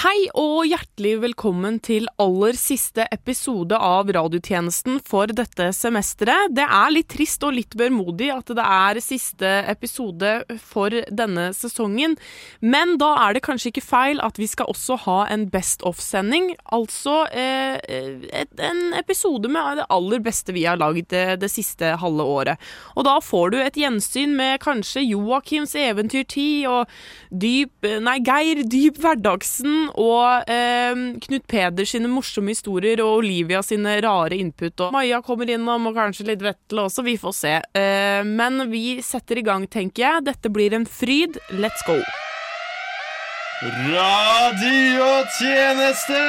Hei 0.00 0.30
og 0.38 0.62
hjertelig 0.64 1.18
velkommen 1.20 1.74
til 1.84 2.06
aller 2.22 2.56
siste 2.56 3.04
episode 3.12 3.76
av 3.76 4.08
radiotjenesten 4.16 4.94
for 5.04 5.28
dette 5.36 5.66
semesteret. 5.76 6.54
Det 6.56 6.64
er 6.64 6.94
litt 6.94 7.10
trist 7.12 7.44
og 7.44 7.52
litt 7.52 7.76
børmodig 7.76 8.30
at 8.32 8.48
det 8.56 8.64
er 8.64 9.00
siste 9.04 9.50
episode 9.68 10.30
for 10.70 10.96
denne 11.12 11.50
sesongen, 11.52 12.14
men 12.64 12.94
da 13.02 13.10
er 13.26 13.36
det 13.36 13.42
kanskje 13.44 13.74
ikke 13.74 13.84
feil 13.84 14.22
at 14.24 14.40
vi 14.40 14.48
skal 14.48 14.70
også 14.72 14.96
ha 15.04 15.18
en 15.34 15.44
Best 15.52 15.84
off-sending. 15.84 16.48
Altså 16.72 17.26
eh, 17.36 17.76
en 18.70 18.82
episode 18.96 19.52
med 19.52 19.82
det 19.82 19.88
aller 19.92 20.24
beste 20.24 20.56
vi 20.56 20.64
har 20.64 20.80
lagd 20.80 21.10
det, 21.12 21.42
det 21.44 21.52
siste 21.52 21.92
halve 22.00 22.24
året. 22.38 22.70
Og 22.96 23.04
da 23.04 23.18
får 23.20 23.52
du 23.52 23.58
et 23.60 23.76
gjensyn 23.76 24.32
med 24.40 24.62
kanskje 24.64 25.04
Joakims 25.10 25.76
eventyrtid 25.76 26.64
og 26.72 26.88
dyp 27.28 27.92
Nei, 28.00 28.16
Geir 28.24 28.64
Dyp 28.64 29.04
Hverdagsen 29.04 29.89
og 29.98 30.50
eh, 30.50 30.94
Knut 31.24 31.46
Peder 31.50 31.84
sine 31.88 32.08
morsomme 32.10 32.50
historier 32.54 32.98
og 33.04 33.18
Olivia 33.22 33.60
sine 33.64 34.00
rare 34.04 34.36
input. 34.40 34.80
Og 34.86 34.92
Maja 34.94 35.18
kommer 35.24 35.46
innom, 35.50 35.86
og 35.90 35.94
kanskje 35.98 36.28
litt 36.32 36.42
Vetle 36.44 36.80
også. 36.88 37.00
Vi 37.06 37.16
får 37.20 37.34
se. 37.36 37.54
Eh, 37.76 38.22
men 38.26 38.52
vi 38.70 39.00
setter 39.04 39.36
i 39.40 39.46
gang, 39.46 39.62
tenker 39.70 40.02
jeg. 40.06 40.26
Dette 40.30 40.48
blir 40.52 40.70
en 40.76 40.86
fryd. 40.88 41.32
Let's 41.56 41.82
go. 41.86 41.96
Radiotjeneste! 43.60 46.20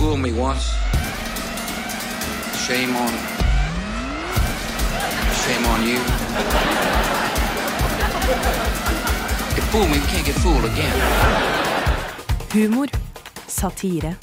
Fool 0.00 0.16
me 0.16 0.32
once. 0.32 0.64
Shame 2.64 2.96
on. 2.96 3.12
Shame 5.42 5.66
on 5.66 5.86
you. 5.86 6.99
You 9.56 9.62
fool 9.72 10.00
can't 10.10 10.26
get 10.26 10.34
fooled 10.34 10.64
again. 10.64 10.92
Humor, 12.52 12.88
satire, 13.46 14.14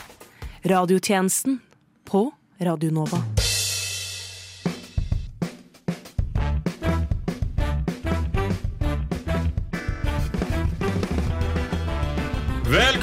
radiotjenesten 0.62 1.60
på 2.04 2.32
Radio 2.60 2.92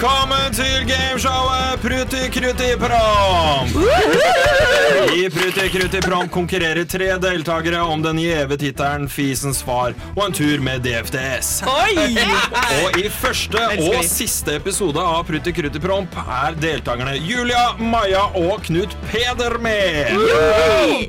Velkommen 0.04 0.52
til 0.52 0.82
gameshowet 0.84 1.80
Pruti 1.80 2.26
Kruti 2.28 2.66
Prom! 2.76 3.70
I 5.16 5.22
Pruti 5.32 5.68
Kruti 5.72 6.00
Prom 6.04 6.26
konkurrerer 6.28 6.84
tre 6.84 7.06
deltakere 7.22 7.80
om 7.80 8.02
den 8.04 8.20
gjeve 8.20 8.58
tittelen 8.60 9.08
Fisens 9.08 9.62
far 9.64 9.94
og 10.10 10.20
en 10.26 10.36
tur 10.36 10.60
med 10.60 10.84
DFDS. 10.84 11.62
Og 11.64 12.98
i 13.00 13.06
første 13.14 13.62
og 13.78 13.96
siste 14.04 14.58
episode 14.58 15.00
av 15.00 15.22
Pruti 15.30 15.54
Kruti 15.56 15.80
Promp 15.80 16.12
er 16.20 16.60
deltakerne 16.60 17.16
Julia, 17.24 17.70
Maja 17.80 18.26
og 18.42 18.60
Knut 18.68 18.92
Peder 19.08 19.56
med. 19.64 20.12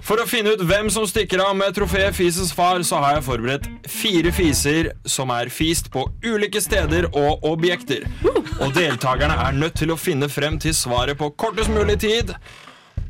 For 0.08 0.24
å 0.24 0.30
finne 0.30 0.56
ut 0.56 0.64
hvem 0.72 0.88
som 0.94 1.04
stikker 1.10 1.44
av 1.44 1.52
med 1.60 1.76
trofé 1.76 2.08
Fisens 2.16 2.56
far, 2.56 2.80
så 2.88 3.04
har 3.04 3.20
jeg 3.20 3.28
forberedt 3.28 3.68
fire 3.92 4.32
fiser 4.40 4.94
som 5.04 5.36
er 5.36 5.52
fist 5.52 5.92
på 5.92 6.08
ulike 6.24 6.64
steder 6.64 7.12
og 7.12 7.44
objekter. 7.52 8.08
Og 8.64 8.72
deltakerne 8.86 9.36
er 9.48 9.58
nødt 9.58 9.78
til 9.82 9.92
å 9.94 9.98
finne 10.00 10.30
frem 10.32 10.60
til 10.62 10.76
svaret 10.78 11.18
på 11.20 11.32
kortest 11.40 11.72
mulig 11.74 11.98
tid. 12.04 12.34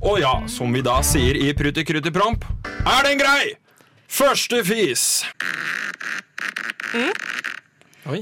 Og 0.05 0.19
ja, 0.21 0.33
som 0.51 0.73
vi 0.75 0.83
da 0.85 0.99
sier 1.05 1.37
i 1.39 1.51
Prutti 1.57 1.85
Krutti 1.87 2.11
Promp, 2.13 2.45
er 2.85 3.07
den 3.07 3.19
grei? 3.21 3.55
Første 4.11 4.61
fis. 4.67 5.05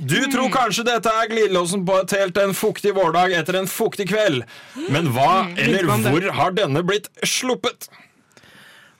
Du 0.08 0.16
tror 0.31 0.48
kanskje 0.54 0.86
dette 0.88 1.12
er 1.12 1.28
glidelåsen 1.30 1.84
på 1.86 1.98
et 2.02 2.14
helt 2.16 2.38
en 2.40 2.54
fuktig 2.56 2.94
vårdag 2.96 3.36
etter 3.36 3.59
en 3.59 3.68
fuktig 3.70 4.08
kveld. 4.14 4.46
Men 4.94 5.12
hva 5.14 5.44
eller 5.59 5.90
hvor 6.08 6.30
har 6.40 6.56
denne 6.56 6.86
blitt 6.88 7.09
sluppet? 7.28 7.90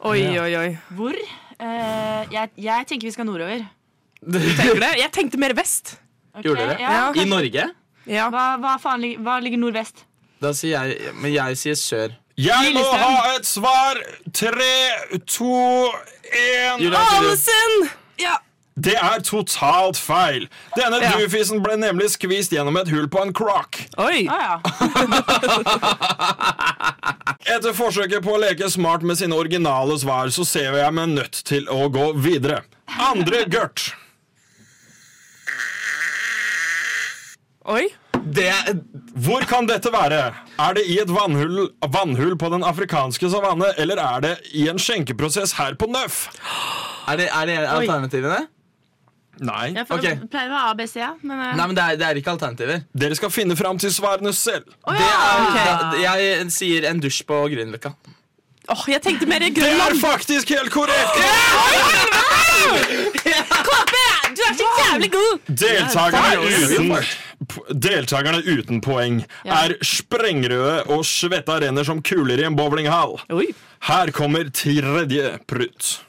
Oi, 0.04 0.20
oi, 0.36 0.52
oi. 0.60 0.68
Hvor? 0.98 1.16
Eh, 1.64 2.34
jeg, 2.34 2.52
jeg 2.60 2.90
tenker 2.90 3.08
vi 3.08 3.14
skal 3.16 3.30
nordover. 3.30 3.64
Tenker 4.24 4.76
du 4.76 4.84
det? 4.84 4.92
Jeg 5.00 5.12
tenkte 5.16 5.40
mer 5.40 5.56
vest. 5.56 5.96
Ok, 6.34 6.50
Gjorde 6.50 6.68
dere? 6.68 6.82
Ja. 6.84 7.08
I 7.16 7.26
Norge? 7.30 7.70
Ja. 8.10 8.30
Hva, 8.34 8.58
hva 8.60 8.78
faen 8.82 9.04
hva 9.24 9.38
ligger 9.44 9.62
nordvest? 9.62 10.04
Da 10.44 10.52
sier 10.56 10.84
jeg 10.90 11.14
Men 11.16 11.32
jeg 11.34 11.58
sier 11.62 11.78
sør. 11.80 12.16
Jeg 12.36 12.74
må 12.74 12.82
ha 12.98 13.36
et 13.36 13.46
svar. 13.46 14.00
Tre, 14.34 14.74
to, 15.30 15.92
én. 16.34 16.82
Ålesund! 16.90 17.92
Ja. 18.20 18.40
Det 18.74 18.96
er 18.98 19.22
totalt 19.22 20.00
feil. 20.02 20.48
Denne 20.76 20.98
Ja. 21.04 21.12
dufisen 21.22 21.62
ble 21.62 21.76
nemlig 21.78 22.10
skvist 22.16 22.52
gjennom 22.56 22.76
et 22.82 22.90
hull 22.90 23.06
på 23.08 23.22
en 23.22 23.30
croc. 23.34 23.78
Oi. 24.02 24.26
Ah, 24.34 24.42
ja. 24.42 24.62
Etter 27.54 27.74
forsøket 27.78 28.24
på 28.26 28.34
å 28.34 28.40
leke 28.42 28.70
smart 28.74 29.04
med 29.06 29.20
sine 29.20 29.36
originale 29.38 29.98
svar, 30.02 30.32
så 30.34 30.46
ser 30.48 30.74
jeg 30.80 30.94
meg 30.98 31.14
nødt 31.14 31.44
til 31.46 31.68
å 31.70 31.86
gå 31.94 32.14
videre. 32.18 32.64
Andre 33.12 33.44
Gert. 33.46 33.92
Oi. 37.64 37.86
Det 38.24 38.52
Hvor 39.16 39.44
kan 39.48 39.68
dette 39.68 39.92
være? 39.92 40.20
Er 40.60 40.76
det 40.78 40.84
i 40.90 40.98
et 41.02 41.12
vannhull, 41.12 41.70
vannhull 41.92 42.36
på 42.40 42.50
den 42.54 42.64
afrikanske 42.64 43.30
savanne, 43.32 43.74
eller 43.80 44.00
er 44.00 44.24
det 44.24 44.34
i 44.56 44.68
en 44.72 44.80
skjenkeprosess 44.80 45.56
her 45.60 45.78
på 45.80 45.88
Nøff? 45.92 46.28
er 47.08 47.20
det, 47.20 47.30
er 47.30 47.46
det 47.50 47.58
alternativene? 47.68 48.48
Nei. 49.44 49.74
Jeg 49.74 49.88
okay. 49.90 50.16
Det 50.22 50.30
pleier 50.32 50.52
å 50.52 50.54
være 50.54 50.72
A, 50.72 50.74
B, 50.78 50.86
C. 50.88 51.00
ja, 51.02 51.14
Men, 51.22 51.40
uh... 51.40 51.54
Nei, 51.58 51.66
men 51.66 51.76
det 51.78 51.84
er, 51.84 51.98
det 52.00 52.08
er 52.08 52.20
ikke 52.20 52.36
alternativer. 52.36 52.84
Dere 52.94 53.18
skal 53.18 53.32
finne 53.34 53.58
fram 53.58 53.80
til 53.82 53.92
svarene 53.94 54.34
selv. 54.38 54.70
Det 54.86 55.00
ja. 55.00 55.16
er, 55.18 55.82
da, 55.82 56.04
jeg 56.04 56.52
sier 56.54 56.86
en 56.92 57.02
dusj 57.04 57.24
på 57.28 57.40
Grünerløkka. 57.54 57.96
Åh, 58.72 58.84
jeg 58.94 59.02
tenkte 59.04 59.28
mer 59.28 59.44
i 59.44 59.50
Det 59.52 59.66
er 59.68 59.98
faktisk 60.00 60.54
helt 60.56 60.72
korrekt! 60.72 61.18
Du 64.34 64.42
er 64.42 64.56
så 64.58 64.68
jævlig 64.80 65.12
god! 65.12 65.40
Deltakerne 65.48 66.32
Ja, 66.34 66.40
uten, 66.42 66.92
er 66.92 67.10
deltakerne 67.70 68.42
uten 68.46 68.82
poeng 68.82 69.24
Ja. 69.46 69.64
er 69.66 69.76
sprengrøde 69.84 70.88
og 70.90 71.04
svetta 71.06 71.60
renner 71.62 71.84
som 71.88 72.02
kuler 72.02 72.40
i 72.40 72.44
en 72.48 72.56
bowlinghall. 72.56 73.20
Oi. 73.30 73.48
Her 73.88 74.12
kommer 74.12 74.50
tredje 74.50 75.40
prutt. 75.48 76.00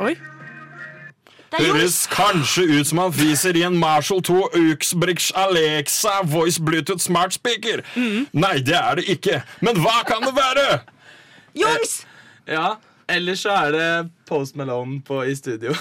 Oi. 0.00 0.14
Det 1.56 1.62
Høres 1.70 2.02
kanskje 2.12 2.64
ut 2.80 2.88
som 2.90 2.98
han 3.00 3.12
fiser 3.16 3.56
i 3.56 3.62
en 3.64 3.78
Marshall 3.80 4.20
2 4.26 4.34
Uxbrich 4.74 5.30
Alexa 5.38 6.18
Voice 6.28 6.60
Bluetooth 6.60 7.00
Smart 7.00 7.32
Speaker. 7.32 7.80
Nei, 8.36 8.58
det 8.66 8.74
er 8.76 8.98
det 8.98 9.06
ikke. 9.14 9.38
Men 9.64 9.78
hva 9.80 10.02
kan 10.08 10.26
det 10.26 10.34
være? 10.36 10.66
Juks! 11.56 12.02
Ja, 12.46 12.74
Eller 13.08 13.34
så 13.38 13.52
er 13.54 13.70
det 13.72 14.10
Post 14.26 14.56
Malone 14.58 14.98
på, 15.06 15.20
i 15.24 15.34
studio. 15.38 15.72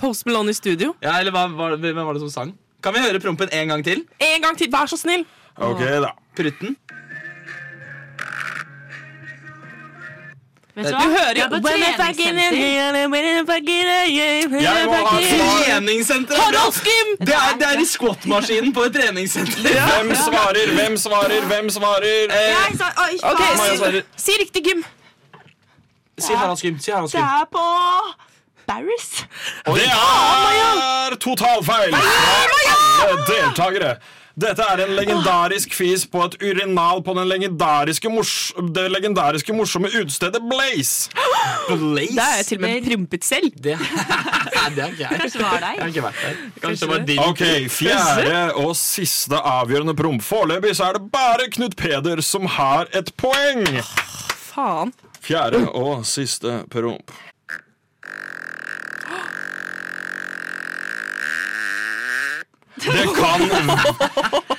Post 0.00 0.26
Malone 0.26 0.50
i 0.50 0.56
studio. 0.56 0.94
Ja, 1.04 1.18
eller 1.20 1.34
hva, 1.34 1.46
hva, 1.52 1.74
Hvem 1.76 2.00
var 2.00 2.16
det 2.16 2.22
som 2.24 2.32
sang? 2.32 2.54
Kan 2.80 2.96
vi 2.96 3.02
høre 3.04 3.20
prompen 3.20 3.50
en 3.52 3.68
gang 3.68 3.84
til? 3.84 4.06
En 4.24 4.42
gang 4.42 4.56
til, 4.56 4.70
vær 4.72 4.88
så 4.88 4.96
snill. 4.96 5.26
Ok, 5.60 5.82
da. 6.00 6.14
Prutten. 6.38 6.76
Vet 10.74 10.86
du 10.86 10.92
Du 10.92 11.08
hører 11.12 11.36
jo 11.36 11.46
på 11.50 11.58
treningssenter. 15.66 16.36
Harald 16.40 16.72
Skim! 16.72 17.08
Det 17.20 17.34
er, 17.34 17.58
det 17.58 17.66
er 17.72 17.80
i 17.82 17.84
squat-maskinen 17.84 18.72
på 18.74 18.86
et 18.88 18.92
treningssenter. 18.94 19.60
Hvem 19.90 20.14
svarer? 20.14 20.72
Hvem 20.78 20.96
svarer? 20.96 21.46
Hvem 21.52 21.70
svarer? 21.70 22.24
Eh, 22.30 22.48
Jeg 22.48 22.78
sa, 22.78 22.88
oi, 23.04 23.18
Ok, 23.32 23.42
si, 23.60 24.02
si 24.16 24.38
riktig, 24.40 24.64
Gym. 24.64 24.84
Si 26.18 26.32
Harald 26.32 26.58
Skim. 26.58 26.78
Si 26.78 26.90
Harald 26.90 27.10
Det 27.10 27.20
er 27.20 27.46
på 27.52 27.64
Barris. 28.70 29.10
Det 29.66 29.90
er 29.90 31.18
totalfeil 31.20 31.94
fra 31.98 33.04
alle 33.04 33.20
deltakere. 33.28 33.94
Dette 34.40 34.62
er 34.62 34.80
en 34.84 34.92
legendarisk 34.94 35.72
fis 35.74 36.04
på 36.08 36.20
et 36.24 36.36
urinal 36.40 37.02
på 37.04 37.12
den 37.18 37.26
legendariske 37.28 38.08
mors 38.12 38.30
det 38.76 38.86
legendariske 38.92 39.52
morsomme 39.52 39.90
utestedet 39.90 40.40
Blaze. 40.48 41.10
Blaze. 41.68 42.14
Det 42.14 42.24
er 42.24 42.36
jeg 42.38 42.46
til 42.48 42.60
og 42.60 42.64
med 42.64 42.86
prumpet 42.86 43.26
selv. 43.26 43.50
Det, 43.60 43.76
det 44.76 44.82
er 44.84 44.90
ikke. 44.92 45.08
Kanskje 45.18 45.38
det 45.40 45.44
var 45.44 45.62
deg. 45.64 45.78
Kanskje 46.62 46.86
det 46.86 46.90
var 46.90 47.04
din. 47.08 47.20
Ok, 47.24 47.42
Fjerde 47.72 48.40
og 48.60 48.74
siste 48.78 49.40
avgjørende 49.50 49.94
promp. 49.98 50.22
Foreløpig 50.24 50.74
så 50.78 50.90
er 50.90 50.98
det 50.98 51.08
bare 51.12 51.48
Knut 51.56 51.76
Peder 51.80 52.22
som 52.24 52.46
har 52.58 52.90
et 52.96 53.10
poeng. 53.20 53.64
Faen. 54.50 54.92
Fjerde 55.24 55.64
og 55.76 56.06
siste 56.08 56.60
promp. 56.72 57.12
Det 62.90 63.06
kan, 63.12 63.42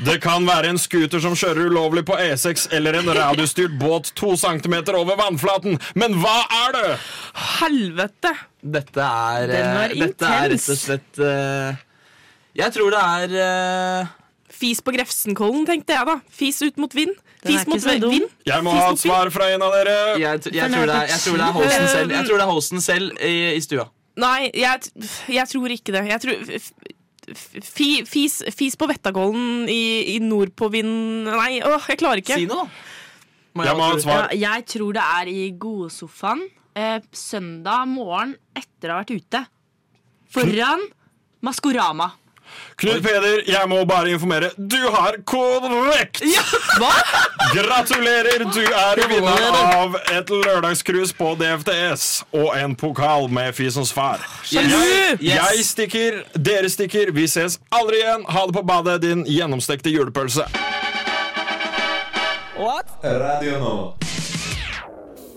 det 0.06 0.18
kan 0.22 0.46
være 0.46 0.70
en 0.74 0.80
scooter 0.80 1.22
som 1.24 1.34
kjører 1.38 1.72
ulovlig 1.72 2.04
på 2.06 2.18
E6, 2.22 2.68
eller 2.76 3.00
en 3.00 3.10
radiostyrt 3.18 3.74
båt 3.82 4.12
to 4.18 4.36
centimeter 4.38 4.98
over 5.00 5.18
vannflaten. 5.18 5.80
Men 5.98 6.20
hva 6.22 6.38
er 6.68 6.78
det? 6.78 6.92
Helvete! 7.58 8.34
Dette 8.62 9.02
er, 9.02 9.48
Den 9.50 9.72
var 9.80 9.96
intens. 9.96 10.06
dette 10.06 10.30
er 10.30 10.52
rett 10.54 10.68
og 10.70 10.78
slett 10.78 11.22
uh, 11.26 11.80
Jeg 12.60 12.74
tror 12.76 12.94
det 12.94 13.00
er 13.02 13.34
uh, 13.34 14.12
Fis 14.54 14.84
på 14.86 14.94
Grefsenkollen, 14.94 15.66
tenkte 15.66 15.98
jeg 15.98 16.10
da. 16.12 16.20
Fis 16.30 16.62
ut 16.62 16.78
mot 16.82 16.94
vind. 16.94 17.16
Fis 17.42 17.66
mot 17.66 17.82
vind. 17.82 18.30
Jeg 18.46 18.66
må 18.68 18.76
Fis 18.76 18.84
ha 18.84 18.94
et 18.94 19.02
svar 19.02 19.34
fra 19.34 19.50
en 19.56 19.66
av 19.66 19.74
dere. 19.80 19.98
jeg, 20.22 20.46
jeg, 20.54 20.70
tror 20.76 20.86
det 20.86 21.00
er, 21.00 21.10
jeg 21.10 21.26
tror 21.26 21.42
det 21.42 21.48
er 21.48 21.58
Holsten 21.58 21.90
selv 21.90 22.14
Jeg 22.14 22.30
tror 22.30 22.44
det 22.44 22.48
er 22.52 22.86
selv 22.86 23.26
i, 23.26 23.36
i 23.56 23.66
stua. 23.66 23.90
Nei, 24.22 24.52
jeg, 24.54 24.92
jeg 25.32 25.48
tror 25.50 25.74
ikke 25.74 25.96
det. 25.96 26.06
Jeg 26.12 26.22
tror 26.22 26.58
fis, 27.36 28.40
fis 28.56 28.78
på 28.80 28.88
Vettagollen 28.90 29.68
i, 29.72 30.16
i 30.16 30.20
nordpåvind 30.24 31.30
Nei, 31.30 31.60
åh, 31.66 31.90
jeg 31.90 32.00
klarer 32.02 32.24
ikke. 32.24 32.40
Si 32.42 32.48
noe, 32.50 32.66
da. 32.66 33.66
Jeg 33.68 33.76
Ja, 34.32 34.56
jeg 34.56 34.68
tror 34.72 34.96
det 34.96 35.04
er 35.20 35.32
i 35.32 35.42
godsofaen 35.60 36.46
eh, 36.78 37.00
søndag 37.12 37.90
morgen 37.92 38.36
etter 38.56 38.92
å 38.92 38.96
ha 38.96 39.04
vært 39.04 39.16
ute. 39.18 39.44
Foran 40.32 40.86
Maskorama. 41.44 42.12
Knut 42.82 43.04
Peder, 43.06 43.42
jeg 43.48 43.70
må 43.70 43.84
bare 43.86 44.10
informere. 44.12 44.50
Du 44.58 44.78
har 44.96 45.18
korrekt! 45.26 46.22
Hva? 46.82 46.92
Gratulerer! 47.54 48.46
Du 48.54 48.62
er 48.64 49.02
vinner 49.12 49.58
av 49.76 49.96
et 50.12 50.30
lørdagscruise 50.34 51.14
på 51.18 51.34
DFTS 51.40 52.24
og 52.34 52.52
en 52.58 52.76
pokal 52.76 53.28
med 53.30 53.54
fisens 53.58 53.94
far. 53.94 54.24
Jeg, 54.52 54.66
Yes. 54.72 55.22
jeg 55.22 55.66
stikker, 55.66 56.22
dere 56.36 56.70
stikker. 56.70 57.12
Vi 57.14 57.28
ses 57.28 57.60
aldri 57.72 58.02
igjen. 58.02 58.26
Ha 58.30 58.46
det 58.48 58.54
på 58.56 58.64
badet, 58.68 59.02
din 59.02 59.26
gjennomstekte 59.26 59.90
julepølse. 59.94 60.46
Radio 63.04 63.60
nå. 63.60 63.94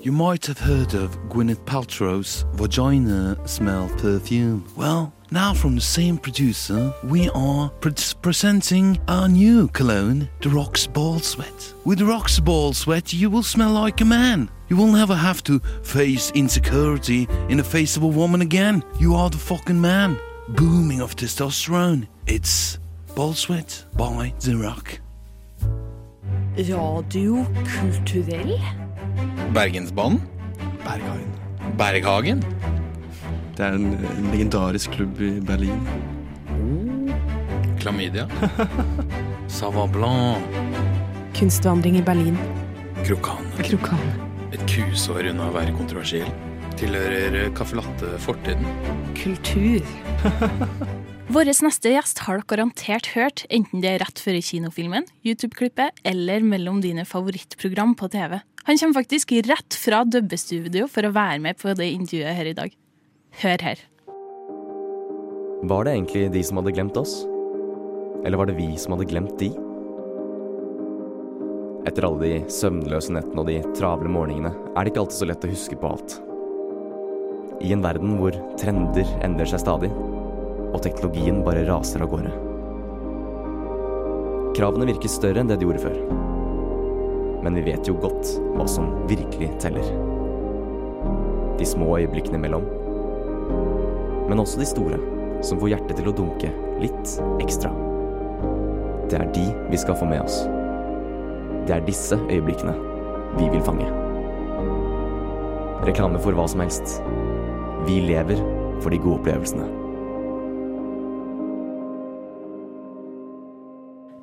You 0.05 0.13
might 0.13 0.45
have 0.47 0.59
heard 0.59 0.93
of 0.95 1.17
Gwyneth 1.31 1.63
Paltrow's 1.65 2.45
vagina 2.59 3.37
smell 3.47 3.89
perfume. 3.97 4.63
Well, 4.77 5.14
now 5.31 5.55
from 5.55 5.75
the 5.75 5.81
same 5.81 6.19
producer, 6.19 6.93
we 7.05 7.29
are 7.31 7.71
pre- 7.81 7.93
presenting 8.23 8.99
our 9.09 9.29
new 9.29 9.69
cologne, 9.69 10.29
the 10.41 10.49
Rox 10.49 10.93
Ball 10.93 11.19
Sweat. 11.19 11.75
With 11.85 11.99
the 11.99 12.05
Rox 12.05 12.43
Ball 12.43 12.73
Sweat, 12.73 13.13
you 13.13 13.31
will 13.31 13.43
smell 13.43 13.73
like 13.73 14.01
a 14.01 14.05
man. 14.05 14.51
You 14.69 14.77
will 14.77 14.93
never 14.93 15.15
have 15.15 15.43
to 15.45 15.61
face 15.83 16.31
insecurity 16.33 17.29
in 17.49 17.59
the 17.59 17.65
face 17.65 17.97
of 17.97 18.03
a 18.03 18.07
woman 18.09 18.41
again. 18.43 18.83
You 18.99 19.15
are 19.15 19.31
the 19.31 19.39
fucking 19.39 19.81
man. 19.81 20.19
Booming 20.49 21.01
of 21.01 21.17
testosterone. 21.17 22.07
It's 22.27 22.79
Ball 23.15 23.35
Sweat 23.35 23.85
by 23.97 24.33
The 24.41 24.57
Rock. 24.57 25.01
Radio 26.57 27.03
kulturell? 27.65 28.61
Bergensbanen? 29.53 30.21
Berghagen. 30.85 31.33
Berghagen? 31.77 32.84
Det 33.55 33.63
er 33.63 33.77
en, 33.79 33.93
en 33.95 34.31
legendarisk 34.33 34.97
klubb 34.97 35.21
i 35.23 35.37
Berlin. 35.47 35.79
Klamydia? 37.79 38.27
Sava 39.59 39.87
Blanc? 39.87 40.43
Kunstvandring 41.39 42.01
i 42.01 42.03
Berlin. 42.03 42.35
Krokan? 43.05 43.47
Krokan. 43.63 44.03
Et 44.51 44.63
kusår 44.71 45.31
unna 45.31 45.47
å 45.53 45.55
være 45.55 45.75
kontroversiell. 45.77 46.31
Tilhører 46.81 47.53
caffè 47.55 47.79
latte 47.79 48.11
fortiden. 48.25 48.67
Kultur. 49.23 49.87
Vår 51.35 51.49
neste 51.65 51.95
gjest 51.95 52.25
har 52.27 52.41
dere 52.41 52.51
garantert 52.51 53.15
hørt, 53.15 53.47
enten 53.55 53.83
det 53.85 53.95
er 53.95 54.03
rett 54.03 54.19
før 54.21 54.43
kinofilmen, 54.43 55.07
YouTube-klippet 55.23 56.03
eller 56.11 56.43
mellom 56.43 56.83
dine 56.83 57.07
favorittprogram 57.07 57.95
på 57.99 58.11
TV. 58.13 58.41
Han 58.67 58.81
kommer 58.81 58.99
faktisk 58.99 59.39
rett 59.47 59.79
fra 59.79 60.03
dubbestudio 60.09 60.91
for 60.91 61.07
å 61.07 61.15
være 61.15 61.43
med 61.47 61.63
på 61.63 61.77
det 61.79 61.93
intervjuet 61.95 62.41
her 62.43 62.51
i 62.51 62.57
dag. 62.59 62.81
Hør 63.43 63.63
her. 63.67 63.81
Var 65.65 65.85
det 65.85 65.93
egentlig 65.95 66.27
de 66.35 66.43
som 66.47 66.61
hadde 66.61 66.75
glemt 66.77 66.99
oss? 67.01 67.25
Eller 68.25 68.39
var 68.39 68.47
det 68.47 68.55
vi 68.59 68.69
som 68.79 68.95
hadde 68.95 69.09
glemt 69.11 69.35
de? 69.41 69.49
Etter 71.89 72.07
alle 72.07 72.21
de 72.23 72.53
søvnløse 72.53 73.13
nettene 73.13 73.43
og 73.43 73.49
de 73.51 73.59
travle 73.77 74.13
morgenene 74.13 74.53
er 74.55 74.85
det 74.85 74.93
ikke 74.93 75.03
alltid 75.03 75.19
så 75.19 75.29
lett 75.29 75.45
å 75.45 75.51
huske 75.51 75.81
på 75.81 75.91
alt. 75.91 76.15
I 77.65 77.75
en 77.75 77.83
verden 77.85 78.15
hvor 78.21 78.39
trender 78.61 79.11
endrer 79.25 79.51
seg 79.51 79.65
stadig, 79.65 79.91
og 79.91 80.79
teknologien 80.85 81.43
bare 81.47 81.67
raser 81.69 82.05
av 82.05 82.13
gårde. 82.15 82.33
Kravene 84.55 84.89
virker 84.93 85.11
større 85.11 85.43
enn 85.43 85.51
det 85.51 85.59
de 85.59 85.67
gjorde 85.67 85.83
før. 85.83 85.99
Men 87.45 87.59
vi 87.59 87.67
vet 87.67 87.91
jo 87.91 87.99
godt 87.99 88.37
hva 88.55 88.69
som 88.71 88.95
virkelig 89.11 89.51
teller. 89.61 89.91
De 91.59 91.67
små 91.69 91.97
øyeblikkene 91.99 92.39
imellom. 92.39 92.84
Men 94.29 94.41
også 94.41 94.61
de 94.61 94.69
store, 94.69 94.99
som 95.45 95.61
får 95.61 95.75
hjertet 95.75 95.99
til 96.01 96.09
å 96.11 96.17
dunke 96.17 96.51
litt 96.81 97.17
ekstra. 97.45 97.73
Det 99.11 99.21
er 99.21 99.31
de 99.37 99.45
vi 99.71 99.81
skal 99.81 99.99
få 99.99 100.09
med 100.09 100.25
oss. 100.25 100.43
Det 101.69 101.77
er 101.77 101.87
disse 101.87 102.17
øyeblikkene 102.29 102.75
vi 103.39 103.49
vil 103.53 103.65
fange. 103.67 103.87
Reklame 105.85 106.21
for 106.23 106.37
hva 106.37 106.47
som 106.49 106.63
helst. 106.65 106.99
Vi 107.85 108.01
lever 108.07 108.41
for 108.81 108.93
de 108.93 109.01
gode 109.01 109.21
opplevelsene. 109.21 109.67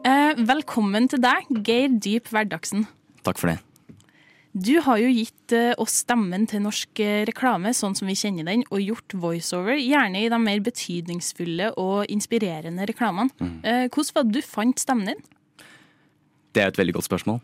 Eh, 0.07 0.39
velkommen 0.49 1.09
til 1.11 1.21
deg, 1.21 1.49
Geir 1.65 1.99
Dyp 2.01 2.31
Hverdagsen. 2.33 2.87
Takk 3.25 3.37
for 3.37 3.53
det. 3.53 3.59
Du 4.51 4.73
har 4.83 4.99
jo 4.99 5.07
gitt 5.07 5.53
eh, 5.55 5.71
oss 5.79 6.01
stemmen 6.03 6.43
til 6.49 6.63
norsk 6.65 6.99
eh, 6.99 7.21
reklame, 7.29 7.71
sånn 7.75 7.95
som 7.95 8.09
vi 8.09 8.17
kjenner 8.19 8.49
den, 8.49 8.65
og 8.67 8.83
gjort 8.83 9.15
voiceover, 9.15 9.79
gjerne 9.79 10.25
i 10.25 10.31
de 10.31 10.39
mer 10.43 10.59
betydningsfulle 10.65 11.71
og 11.79 12.11
inspirerende 12.11 12.87
reklamene. 12.89 13.31
Mm. 13.39 13.87
hvordan 13.93 14.17
var 14.17 14.27
det 14.27 14.35
du 14.35 14.43
fant 14.43 14.83
stemmen 14.83 15.13
din? 15.13 15.23
Det 16.51 16.63
er 16.63 16.71
et 16.73 16.79
veldig 16.81 16.97
godt 16.97 17.07
spørsmål. 17.07 17.39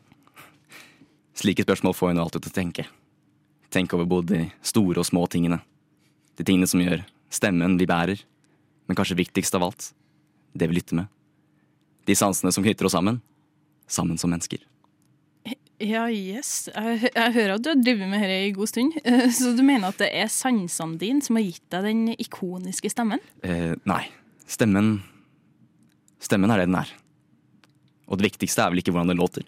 Slike 1.37 1.63
spørsmål 1.63 1.95
får 1.95 2.11
en 2.11 2.23
alltid 2.25 2.43
til 2.43 2.51
å 2.51 2.57
tenke. 2.59 2.87
Tenk 3.71 3.93
over 3.95 4.07
både 4.09 4.33
de 4.33 4.43
store 4.65 4.99
og 4.99 5.07
små 5.07 5.27
tingene. 5.31 5.61
De 6.35 6.43
tingene 6.43 6.67
som 6.67 6.81
gjør 6.81 7.03
stemmen 7.33 7.77
vi 7.79 7.87
bærer, 7.87 8.19
men 8.87 8.97
kanskje 8.97 9.19
viktigst 9.19 9.55
av 9.55 9.67
alt, 9.67 9.91
det 10.57 10.67
vi 10.67 10.79
lytter 10.79 11.01
med. 11.01 11.11
De 12.07 12.15
sansene 12.15 12.51
som 12.55 12.63
knytter 12.65 12.87
oss 12.87 12.95
sammen. 12.95 13.19
Sammen 13.87 14.19
som 14.19 14.31
mennesker. 14.31 14.59
Ja, 15.83 16.07
yes. 16.09 16.69
Jeg, 16.73 17.11
jeg 17.13 17.33
hører 17.35 17.51
at 17.55 17.61
du 17.61 17.69
har 17.69 17.77
drevet 17.77 18.09
med 18.09 18.23
dette 18.23 18.37
i 18.47 18.53
god 18.55 18.69
stund. 18.71 18.95
Eh, 19.05 19.27
Så 19.29 19.51
du 19.57 19.61
mener 19.65 19.91
at 19.91 19.99
det 20.01 20.09
er 20.17 20.31
sansene 20.33 20.97
dine 20.97 21.21
som 21.21 21.37
har 21.37 21.45
gitt 21.45 21.65
deg 21.73 21.85
den 21.85 22.07
ikoniske 22.17 22.89
stemmen? 22.89 23.21
Eh, 23.45 23.75
nei. 23.85 24.03
Stemmen 24.49 25.01
Stemmen 26.23 26.49
er 26.49 26.63
det 26.63 26.65
den 26.71 26.79
er. 26.79 26.89
Og 28.09 28.17
det 28.17 28.31
viktigste 28.31 28.63
er 28.63 28.71
vel 28.73 28.81
ikke 28.81 28.89
hvordan 28.95 29.11
det 29.11 29.19
låter, 29.19 29.43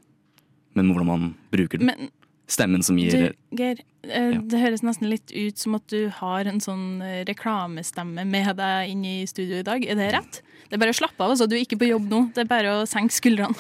men 0.78 0.92
hvordan 0.92 1.08
man 1.10 1.24
bruker 1.50 1.82
den. 1.82 1.90
Men 1.90 2.12
Stemmen 2.50 2.82
som 2.86 2.98
gir 2.98 3.14
du, 3.14 3.34
Geir, 3.58 3.82
eh, 4.06 4.32
Ja. 4.36 4.40
det 4.42 4.60
høres 4.62 4.82
nesten 4.86 5.10
litt 5.10 5.32
ut 5.34 5.58
som 5.58 5.76
at 5.78 5.86
du 5.90 6.10
har 6.20 6.46
en 6.50 6.60
sånn 6.62 7.02
eh, 7.02 7.24
reklamestemme 7.26 8.26
med 8.26 8.56
deg 8.58 8.90
inn 8.94 9.04
i 9.06 9.16
studio 9.30 9.60
i 9.64 9.66
dag. 9.66 9.86
Er 9.86 9.98
det 9.98 10.12
rett? 10.14 10.42
Det 10.70 10.78
er 10.78 10.82
bare 10.86 10.94
å 10.94 10.98
slappe 11.02 11.22
av, 11.26 11.34
altså. 11.34 11.48
Du 11.50 11.56
er 11.58 11.66
ikke 11.66 11.80
på 11.82 11.90
jobb 11.90 12.06
nå. 12.10 12.22
Det 12.34 12.46
er 12.46 12.50
bare 12.50 12.76
å 12.84 12.88
senke 12.90 13.14
skuldrene. 13.18 13.58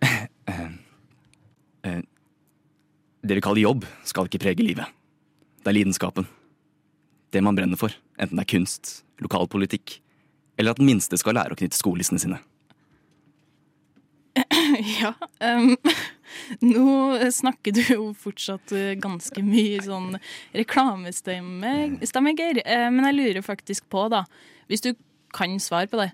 eh, 1.84 2.02
Det 3.22 3.36
vi 3.36 3.44
kaller 3.44 3.60
jobb, 3.60 3.84
skal 4.04 4.28
ikke 4.28 4.40
prege 4.40 4.64
livet. 4.64 4.86
Det 5.60 5.68
er 5.68 5.76
lidenskapen. 5.76 6.26
Det 7.30 7.42
man 7.44 7.54
brenner 7.54 7.76
for, 7.76 7.92
enten 8.18 8.38
det 8.38 8.46
er 8.46 8.52
kunst, 8.56 9.02
lokalpolitikk, 9.20 10.00
eller 10.58 10.72
at 10.72 10.80
den 10.80 10.88
minste 10.88 11.18
skal 11.20 11.36
lære 11.36 11.54
å 11.54 11.58
knytte 11.60 11.78
skolissene 11.78 12.22
sine. 12.22 12.40
ja. 15.00 15.12
Um, 15.40 15.76
nå 16.64 17.30
snakker 17.34 17.74
du 17.76 17.82
jo 17.82 18.08
fortsatt 18.18 18.72
eh, 18.76 18.94
ganske 19.00 19.44
mye 19.44 19.82
sånn 19.84 20.16
reklamestemme, 20.56 22.00
stemme, 22.06 22.34
Geir. 22.38 22.62
Eh, 22.64 22.88
Men 22.90 23.10
jeg 23.10 23.18
lurer 23.18 23.46
faktisk 23.46 23.88
på, 23.92 24.08
da, 24.12 24.24
hvis 24.70 24.84
du 24.86 24.92
kan 25.34 25.58
svare 25.62 25.86
på 25.90 26.00
det. 26.00 26.10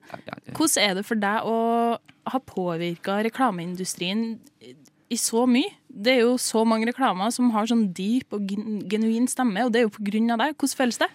Hvordan 0.53 0.83
er 0.83 0.99
det 0.99 1.07
for 1.09 1.21
deg 1.21 1.47
å 1.49 1.57
ha 2.27 2.41
påvirka 2.45 3.23
reklameindustrien 3.25 4.35
i 5.13 5.19
så 5.21 5.45
mye? 5.49 5.71
Det 5.87 6.17
er 6.17 6.25
jo 6.25 6.35
så 6.41 6.65
mange 6.69 6.89
reklamer 6.91 7.31
som 7.35 7.53
har 7.55 7.69
sånn 7.71 7.89
dyp 7.97 8.35
og 8.37 8.51
genuin 8.91 9.29
stemme, 9.31 9.65
og 9.65 9.73
det 9.73 9.81
er 9.81 9.87
jo 9.87 9.95
på 9.95 10.05
grunn 10.09 10.33
av 10.35 10.43
deg. 10.43 10.57
Hvordan 10.59 10.81
føles 10.81 11.01
det? 11.03 11.09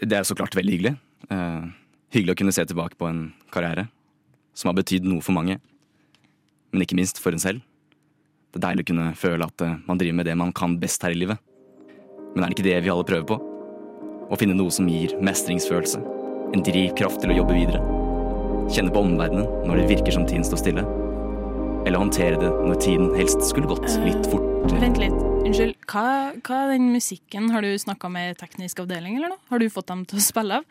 Det 0.00 0.16
er 0.16 0.26
så 0.26 0.36
klart 0.36 0.56
veldig 0.56 0.76
hyggelig. 0.76 0.94
Uh, 1.30 1.70
hyggelig 2.14 2.34
å 2.34 2.40
kunne 2.42 2.54
se 2.56 2.64
tilbake 2.66 2.98
på 2.98 3.08
en 3.08 3.24
karriere 3.54 3.86
som 4.56 4.70
har 4.70 4.78
betydd 4.80 5.06
noe 5.06 5.22
for 5.24 5.36
mange, 5.36 5.60
men 6.70 6.84
ikke 6.84 6.98
minst 6.98 7.20
for 7.22 7.34
en 7.34 7.42
selv. 7.42 7.62
Det 8.50 8.58
er 8.58 8.66
deilig 8.66 8.84
å 8.84 8.90
kunne 8.90 9.10
føle 9.14 9.46
at 9.46 9.62
eh, 9.62 9.76
man 9.86 9.98
driver 10.00 10.16
med 10.18 10.26
det 10.26 10.34
man 10.38 10.50
kan 10.52 10.74
best 10.82 11.04
her 11.06 11.14
i 11.14 11.20
livet. 11.20 11.38
Men 12.34 12.42
er 12.42 12.50
det 12.50 12.56
ikke 12.56 12.66
det 12.66 12.80
vi 12.82 12.90
alle 12.90 13.06
prøver 13.06 13.28
på? 13.30 13.38
Å 14.30 14.38
finne 14.38 14.56
noe 14.58 14.74
som 14.74 14.90
gir 14.90 15.14
mestringsfølelse, 15.22 16.02
en 16.50 16.66
drivkraft 16.66 17.22
til 17.22 17.30
å 17.30 17.38
jobbe 17.40 17.54
videre. 17.54 17.82
Kjenne 18.74 18.90
på 18.94 19.04
omverdenen 19.06 19.46
når 19.70 19.80
det 19.80 19.92
virker 19.94 20.18
som 20.18 20.26
tiden 20.26 20.46
står 20.46 20.64
stille. 20.64 20.84
Eller 21.86 21.98
håndtere 21.98 22.36
det 22.40 22.50
når 22.68 22.78
tiden 22.82 23.10
helst 23.16 23.40
skulle 23.48 23.68
gått 23.70 23.86
litt 24.04 24.26
fort. 24.30 24.46
Vent 24.80 24.98
litt. 25.00 25.16
Unnskyld. 25.40 25.74
Hva, 25.90 26.02
hva 26.46 26.58
er 26.66 26.74
den 26.74 26.90
musikken? 26.92 27.48
Har 27.54 27.64
du 27.64 27.70
snakka 27.80 28.10
med 28.12 28.36
teknisk 28.38 28.82
avdeling, 28.84 29.16
eller 29.16 29.32
noe? 29.32 29.40
Har 29.50 29.62
du 29.62 29.66
fått 29.72 29.88
dem 29.88 30.02
til 30.08 30.20
å 30.20 30.22
spille 30.22 30.58
av? 30.60 30.66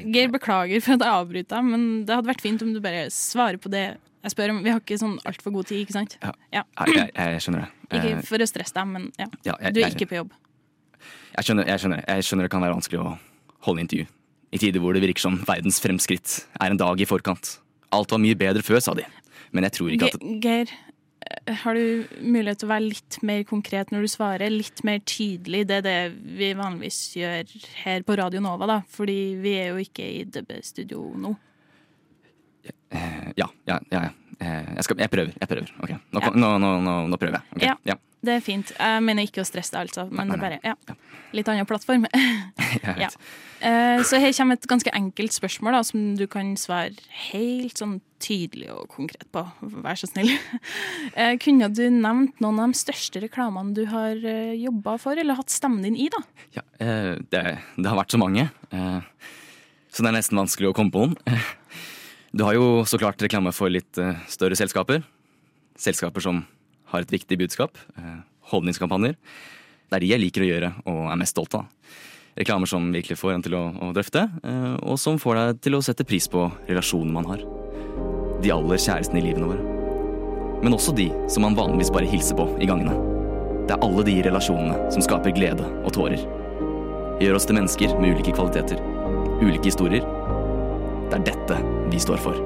Geir, 0.00 0.30
beklager 0.32 0.80
for 0.84 0.94
at 0.96 1.02
jeg 1.04 1.18
avbryter 1.18 1.56
deg, 1.58 1.66
men 1.72 1.86
det 2.06 2.14
hadde 2.16 2.30
vært 2.30 2.44
fint 2.44 2.62
om 2.64 2.70
du 2.72 2.80
bare 2.84 3.08
svarer 3.12 3.58
på 3.60 3.72
det 3.74 3.82
jeg 4.24 4.32
spør 4.32 4.54
om. 4.54 4.62
Vi 4.64 4.72
har 4.72 4.80
ikke 4.80 4.96
sånn 5.02 5.18
altfor 5.28 5.52
god 5.58 5.68
tid, 5.72 5.82
ikke 5.84 5.96
sant? 5.98 6.14
Ja. 6.22 6.30
Ja. 6.54 6.62
Jeg, 6.86 6.94
jeg, 7.10 7.34
jeg 7.34 7.42
skjønner 7.44 7.66
det. 7.66 7.70
Ikke 7.94 8.12
Eh, 8.14 8.22
for 8.26 8.42
å 8.42 8.46
stresse 8.48 8.74
deg, 8.78 8.88
men 8.94 9.10
ja. 9.20 9.26
Ja, 9.46 9.54
jeg- 9.60 9.74
Du 9.76 9.80
er 9.82 9.92
ikke 9.92 10.08
på 10.10 10.16
jobb. 10.22 10.30
Jeg 11.34 11.44
skjønner, 11.48 11.66
jeg, 11.68 11.82
skjønner, 11.82 12.00
jeg 12.08 12.24
skjønner 12.24 12.46
det 12.46 12.52
kan 12.54 12.62
være 12.64 12.74
vanskelig 12.78 13.02
å 13.02 13.12
holde 13.66 13.82
intervju. 13.84 14.06
I 14.54 14.58
tider 14.62 14.80
hvor 14.80 14.94
det 14.96 15.02
virker 15.02 15.20
som 15.26 15.36
verdens 15.44 15.82
fremskritt 15.82 16.38
er 16.62 16.70
en 16.72 16.78
dag 16.80 17.00
i 17.02 17.06
forkant. 17.10 17.56
Alt 17.94 18.14
var 18.14 18.22
mye 18.22 18.38
bedre 18.38 18.62
før, 18.64 18.80
sa 18.82 18.94
de. 18.96 19.04
Men 19.52 19.68
jeg 19.68 19.76
tror 19.78 19.94
ikke 19.94 20.10
at 20.12 20.26
Geir, 20.44 20.72
eh, 21.28 21.54
har 21.62 21.78
du 21.78 22.04
mulighet 22.20 22.62
til 22.62 22.68
å 22.68 22.74
være 22.74 22.88
litt 22.88 23.18
mer 23.26 23.44
konkret 23.48 23.94
når 23.94 24.06
du 24.06 24.12
svarer? 24.12 24.52
Litt 24.52 24.84
mer 24.86 25.00
tydelig? 25.04 25.64
Det 25.70 25.80
er 25.80 25.86
det 25.86 25.98
vi 26.38 26.52
vanligvis 26.58 27.00
gjør 27.20 27.54
her 27.84 28.04
på 28.06 28.18
Radio 28.20 28.42
Nova, 28.44 28.70
da. 28.70 28.80
Fordi 28.88 29.18
vi 29.42 29.56
er 29.60 29.72
jo 29.72 29.84
ikke 29.84 30.06
i 30.06 30.24
DB-studio 30.28 31.06
nå. 31.20 31.34
Ja, 32.94 33.48
ja, 33.66 33.78
ja. 33.90 34.06
ja. 34.08 34.10
Eh, 34.44 34.74
Jeg, 34.76 34.84
skal, 34.84 34.98
jeg 35.04 35.10
prøver. 35.12 35.32
jeg 35.40 35.48
prøver. 35.50 35.70
Okay. 35.86 35.96
Nå, 36.12 36.20
Ja. 36.24 36.30
nå, 36.44 36.50
nå, 36.60 36.96
nå, 37.08 37.16
prøver 37.20 37.38
jeg. 37.40 37.48
Okay. 37.56 37.66
Ja. 37.70 37.76
ja. 37.94 37.96
Det 38.24 38.38
er 38.38 38.40
fint. 38.44 38.70
Jeg 38.78 39.02
mener 39.04 39.26
ikke 39.26 39.42
å 39.42 39.48
stresse 39.48 39.72
deg, 39.74 39.88
altså. 39.90 40.06
Men 40.10 40.28
Nei, 40.30 40.36
det 40.36 40.38
er 40.38 40.44
bare 40.44 40.60
ja. 40.64 40.96
litt 41.36 41.48
annen 41.52 41.66
plattform. 41.68 42.06
Ja. 43.04 43.08
Eh, 43.64 44.00
Så 44.04 44.18
her 44.20 44.32
kommer 44.36 44.56
et 44.58 44.66
ganske 44.68 44.90
enkelt 44.96 45.32
spørsmål 45.32 45.76
da, 45.76 45.82
som 45.86 46.14
du 46.18 46.24
kan 46.28 46.54
svare 46.60 46.92
helt 47.30 47.78
sånn 47.80 47.98
tydelig 48.24 48.70
og 48.72 48.88
konkret 48.92 49.26
på. 49.32 49.44
Vær 49.84 49.96
så 50.00 50.08
snill. 50.10 50.32
Eh, 51.14 51.36
Kunne 51.38 51.68
du 51.70 51.84
nevnt 51.92 52.40
noen 52.42 52.58
av 52.64 52.72
de 52.72 52.78
største 52.80 53.20
reklamene 53.22 53.74
du 53.76 53.84
har 53.92 54.16
jobba 54.58 54.96
for, 54.98 55.20
eller 55.20 55.36
hatt 55.38 55.52
stemmen 55.52 55.84
din 55.84 55.94
i, 56.00 56.08
da? 56.10 56.20
Ja, 56.56 56.64
det, 57.30 57.42
det 57.76 57.86
har 57.86 57.98
vært 58.00 58.10
så 58.16 58.18
mange, 58.18 58.48
så 59.94 60.02
det 60.02 60.10
er 60.10 60.16
nesten 60.16 60.40
vanskelig 60.40 60.72
å 60.72 60.74
komme 60.74 60.90
på 60.90 61.04
noen. 61.04 61.14
Du 62.34 62.42
har 62.42 62.56
jo 62.56 62.82
så 62.82 62.98
klart 62.98 63.22
reklame 63.22 63.52
for 63.54 63.70
litt 63.70 63.98
eh, 64.02 64.16
større 64.26 64.56
selskaper. 64.58 65.04
Selskaper 65.78 66.24
som 66.24 66.40
har 66.90 67.04
et 67.04 67.12
viktig 67.14 67.38
budskap. 67.38 67.78
eh, 67.94 68.16
Holdningskampanjer. 68.50 69.14
Det 69.14 69.94
er 69.94 70.02
de 70.02 70.08
jeg 70.10 70.20
liker 70.20 70.42
å 70.42 70.48
gjøre 70.48 70.70
og 70.90 71.12
er 71.12 71.20
mest 71.20 71.36
stolt 71.36 71.54
av. 71.54 71.68
Reklamer 72.34 72.66
som 72.66 72.88
virkelig 72.90 73.20
får 73.20 73.36
en 73.36 73.44
til 73.46 73.54
å, 73.54 73.62
å 73.86 73.92
drøfte, 73.94 74.24
eh, 74.42 74.74
og 74.82 74.98
som 74.98 75.20
får 75.22 75.38
deg 75.38 75.60
til 75.62 75.78
å 75.78 75.82
sette 75.86 76.02
pris 76.02 76.26
på 76.26 76.48
relasjonen 76.66 77.14
man 77.14 77.30
har. 77.30 77.44
De 78.42 78.50
aller 78.50 78.82
kjæreste 78.82 79.14
i 79.14 79.22
livene 79.22 79.52
våre. 79.52 79.78
Men 80.66 80.74
også 80.74 80.96
de 80.98 81.06
som 81.30 81.46
man 81.46 81.54
vanligvis 81.54 81.94
bare 81.94 82.10
hilser 82.10 82.34
på 82.40 82.48
i 82.58 82.66
gangene. 82.66 82.98
Det 83.68 83.76
er 83.76 83.86
alle 83.86 84.02
de 84.10 84.18
relasjonene 84.26 84.90
som 84.90 85.06
skaper 85.06 85.38
glede 85.38 85.70
og 85.84 85.94
tårer. 85.94 86.26
Gjør 87.22 87.38
oss 87.38 87.46
til 87.46 87.60
mennesker 87.60 87.94
med 88.00 88.18
ulike 88.18 88.34
kvaliteter. 88.34 88.82
Ulike 89.38 89.70
historier. 89.70 90.02
Det 91.14 91.20
er 91.20 91.26
dette 91.30 91.56
vi 91.92 91.98
står 92.02 92.18
for. 92.18 92.38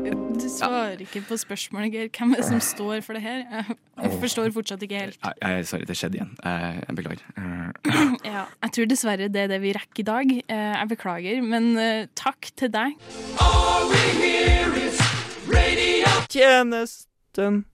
Men 0.00 0.32
du 0.40 0.46
svarer 0.48 1.02
ikke 1.04 1.20
på 1.28 1.36
spørsmålet, 1.36 1.92
Geir. 1.92 2.08
Hvem 2.16 2.32
er 2.32 2.40
det 2.40 2.46
som 2.48 2.60
står 2.64 3.02
for 3.04 3.12
det 3.18 3.22
her? 3.22 3.42
Jeg- 4.00 4.14
forstår 4.22 4.48
fortsatt 4.54 4.80
ikke 4.86 4.96
helt. 5.02 5.18
Jeg- 5.42 5.66
sorry, 5.68 5.84
det 5.84 5.96
skjedde 5.96 6.16
igjen. 6.16 6.32
Eh, 6.42 6.80
Jeg 6.88 6.96
beklager. 6.96 7.24
Eh, 7.36 8.16
Ja, 8.32 8.44
jeg 8.62 8.72
tror 8.72 8.86
dessverre 8.88 9.28
det 9.28 9.36
er 9.44 9.48
det 9.52 9.60
vi 9.60 9.72
rekker 9.76 10.00
i 10.00 10.02
dag. 10.08 10.30
Eh, 10.48 10.72
Jeg 10.80 10.88
beklager, 10.88 11.42
men 11.42 11.76
eh, 11.76 12.06
takk 12.16 12.50
til 12.56 12.70
deg. 12.70 12.96
Tjenesten 16.30 17.64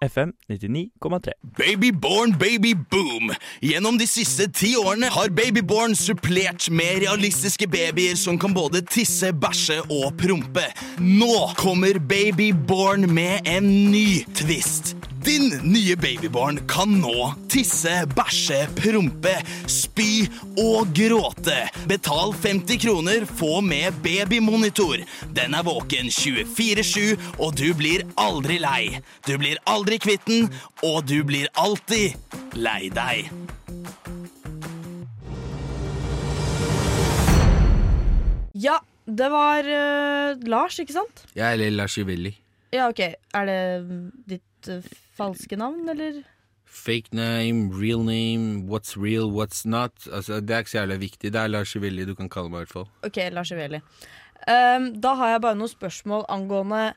FM 0.00 0.32
99,3. 0.48 1.32
Babyborn 1.58 2.32
baby 2.38 2.74
boom. 2.90 3.32
Gjennom 3.60 3.98
de 4.00 4.06
siste 4.08 4.46
ti 4.52 4.72
årene 4.80 5.10
har 5.12 5.28
Babyborn 5.36 5.96
supplert 5.98 6.70
med 6.72 7.02
realistiske 7.04 7.68
babyer 7.68 8.16
som 8.16 8.38
kan 8.40 8.54
både 8.56 8.80
tisse, 8.88 9.32
bæsje 9.32 9.82
og 9.90 10.16
prompe. 10.20 10.64
Nå 11.04 11.52
kommer 11.60 12.00
Babyborn 12.00 13.10
med 13.12 13.44
en 13.44 13.70
ny 13.92 14.22
twist. 14.40 14.96
Din 15.30 15.52
nye 15.62 15.94
babyborn 15.96 16.56
kan 16.66 16.90
nå 16.98 17.28
tisse, 17.52 17.92
bæsje, 18.16 18.64
prompe, 18.74 19.30
spy 19.70 20.24
og 20.58 20.88
gråte. 20.96 21.54
Betal 21.86 22.32
50 22.34 22.80
kroner, 22.82 23.26
få 23.38 23.60
med 23.62 23.94
babymonitor. 24.02 25.04
Den 25.36 25.54
er 25.54 25.62
våken 25.62 26.08
24-7, 26.10 27.14
og 27.38 27.54
du 27.60 27.68
blir 27.78 28.02
aldri 28.18 28.56
lei. 28.58 28.98
Du 29.22 29.36
blir 29.38 29.60
aldri 29.70 30.00
kvitt 30.02 30.26
den, 30.26 30.48
og 30.82 31.06
du 31.06 31.20
blir 31.28 31.46
alltid 31.54 32.18
lei 32.58 32.90
deg. 32.90 33.30
Ja, 38.58 38.80
det 39.06 39.30
var 39.30 39.62
uh, 39.62 40.42
Lars, 40.50 40.80
ikke 40.82 40.98
sant? 40.98 41.22
Jeg 41.38 41.54
er 41.54 41.78
Lars 41.78 42.00
Juvelli. 42.00 42.34
Ja, 42.74 42.90
ok. 42.90 43.04
Er 43.38 43.46
det 43.46 43.60
ditt 44.34 44.70
eh, 44.74 44.90
falske 45.20 45.58
navn, 45.60 45.84
eller? 45.92 46.22
Fake 46.70 47.12
name, 47.12 47.70
real 47.74 48.04
name, 48.06 48.66
what's 48.70 48.96
real, 48.96 49.30
what's 49.34 49.66
not. 49.66 49.92
Altså, 50.12 50.40
det 50.40 50.54
er 50.54 50.64
ikke 50.64 50.72
så 50.72 50.80
jævlig 50.82 51.00
viktig. 51.04 51.32
Det 51.34 51.40
er 51.40 51.50
Lars 51.50 51.74
Ivelli 51.76 52.06
du 52.06 52.14
kan 52.18 52.30
kalle 52.30 52.52
meg, 52.52 52.62
i 52.62 52.64
hvert 52.64 52.76
fall. 52.76 52.90
Ok, 53.06 53.18
Lars 53.34 53.50
Ivelli. 53.54 53.82
Um, 54.46 54.92
da 55.02 55.16
har 55.18 55.34
jeg 55.34 55.42
bare 55.44 55.58
noen 55.58 55.68
spørsmål 55.68 56.22
angående 56.32 56.94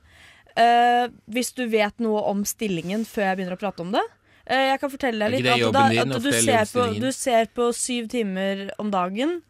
uh, 0.55 1.09
Hvis 1.27 1.49
du 1.57 1.65
vet 1.67 1.97
noe 1.99 2.21
om 2.29 2.45
stillingen 2.47 3.03
før 3.03 3.25
jeg 3.27 3.39
begynner 3.39 3.57
å 3.57 3.63
prate 3.65 3.83
om 3.83 3.91
det. 3.97 4.03
Eh, 4.45 4.67
jeg 4.73 4.79
kan 4.81 4.91
fortelle 4.91 5.29
deg 5.29 5.37
litt 5.39 5.49
at, 5.53 5.73
da, 5.75 5.85
at 6.03 6.13
du, 6.23 6.31
ser 6.35 6.67
på, 6.73 6.87
du 6.99 7.09
ser 7.15 7.47
på 7.55 7.69
syv 7.75 8.09
timer 8.11 8.69
om 8.81 8.91
dagen. 8.91 9.41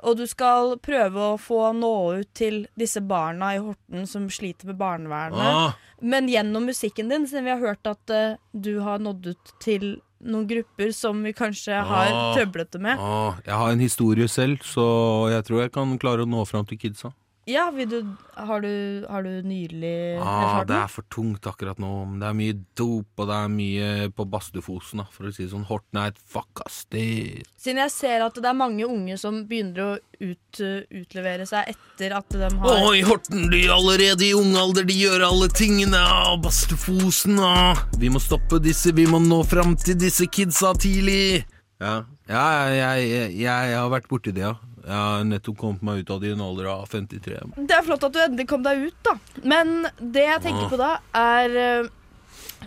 Og 0.00 0.16
du 0.16 0.24
skal 0.26 0.78
prøve 0.80 1.34
å 1.34 1.38
få 1.38 1.74
nå 1.76 1.92
ut 2.22 2.30
til 2.34 2.62
disse 2.80 3.02
barna 3.04 3.52
i 3.54 3.60
Horten 3.60 4.06
som 4.08 4.30
sliter 4.32 4.70
med 4.70 4.78
barnevernet. 4.80 5.38
Ah. 5.44 5.74
Men 6.00 6.30
gjennom 6.32 6.64
musikken 6.64 7.10
din, 7.12 7.26
siden 7.28 7.44
vi 7.44 7.52
har 7.52 7.60
hørt 7.60 7.84
at 7.86 8.08
uh, 8.14 8.38
du 8.56 8.78
har 8.80 9.02
nådd 9.04 9.34
ut 9.34 9.52
til 9.60 9.98
noen 10.24 10.46
grupper 10.48 10.90
som 10.96 11.20
vi 11.24 11.34
kanskje 11.36 11.76
har 11.84 12.08
Ah. 12.12 12.32
trøblete 12.36 12.80
med. 12.80 12.96
Ah, 12.98 13.36
jeg 13.44 13.54
har 13.54 13.70
en 13.72 13.80
historie 13.84 14.28
selv, 14.28 14.64
så 14.64 14.86
jeg 15.32 15.44
tror 15.44 15.62
jeg 15.66 15.72
kan 15.76 15.92
klare 16.00 16.24
å 16.24 16.28
nå 16.28 16.46
fram 16.48 16.64
til 16.68 16.80
kidsa. 16.80 17.12
Ja, 17.50 17.70
du, 17.70 18.16
har, 18.34 18.60
du, 18.60 19.06
har 19.10 19.22
du 19.26 19.42
nylig 19.42 20.20
Ah, 20.22 20.62
det 20.66 20.76
er 20.76 20.90
for 20.90 21.06
tungt 21.10 21.46
akkurat 21.50 21.80
nå. 21.82 21.90
Det 22.20 22.28
er 22.28 22.36
mye 22.36 22.56
dop, 22.78 23.08
og 23.16 23.30
det 23.30 23.36
er 23.36 23.50
mye 23.52 23.88
på 24.14 24.26
Bastufosen, 24.30 25.02
for 25.10 25.28
å 25.28 25.32
si 25.34 25.44
det 25.44 25.50
sånn. 25.52 25.66
Horten 25.68 26.00
er 26.02 26.12
et 26.12 26.20
fucka 26.30 26.68
sted. 26.70 27.42
Siden 27.60 27.82
jeg 27.82 27.94
ser 27.94 28.24
at 28.26 28.38
det 28.38 28.50
er 28.50 28.56
mange 28.56 28.86
unge 28.86 29.18
som 29.20 29.42
begynner 29.50 29.82
å 29.84 29.90
ut, 30.20 30.62
utlevere 31.00 31.46
seg 31.48 31.72
etter 31.72 32.14
at 32.18 32.36
de 32.36 32.50
har 32.60 32.84
Oi, 32.86 33.00
Horten, 33.06 33.48
de 33.52 33.64
er 33.64 33.74
allerede 33.74 34.28
i 34.28 34.34
ung 34.36 34.54
alder, 34.60 34.86
de 34.86 34.96
gjør 35.00 35.26
alle 35.30 35.50
tingene. 35.52 36.00
Ah, 36.00 36.36
Bastufosen, 36.40 37.40
ah. 37.42 37.86
Vi 38.00 38.12
må 38.12 38.22
stoppe 38.22 38.60
disse, 38.62 38.94
vi 38.96 39.08
må 39.10 39.22
nå 39.24 39.42
fram 39.48 39.74
til 39.80 39.98
disse 40.00 40.28
kidsa 40.30 40.74
tidlig. 40.78 41.46
Ja, 41.80 42.02
ja 42.28 42.46
jeg, 42.68 43.08
jeg, 43.08 43.36
jeg, 43.40 43.76
har 43.76 43.88
vært 43.92 44.10
borti 44.10 44.34
det, 44.36 44.44
ja. 44.44 44.54
Jeg 44.80 44.96
har 44.96 45.24
nettopp 45.28 45.56
kommet 45.60 45.82
meg 45.84 46.00
ut 46.02 46.10
av 46.10 46.20
det 46.22 46.30
i 46.30 46.32
en 46.32 46.40
alder 46.40 46.66
av 46.72 46.86
53. 46.88 47.40
Det 47.68 47.76
er 47.76 47.82
flott 47.84 48.04
at 48.08 48.12
du 48.14 48.18
endelig 48.22 48.46
kom 48.48 48.62
deg 48.64 48.86
ut, 48.88 48.96
da. 49.04 49.14
Men 49.44 49.86
det 50.00 50.24
jeg 50.24 50.42
tenker 50.46 50.70
på 50.72 50.78
da, 50.80 50.94
er 51.14 51.56
eh, 51.60 51.88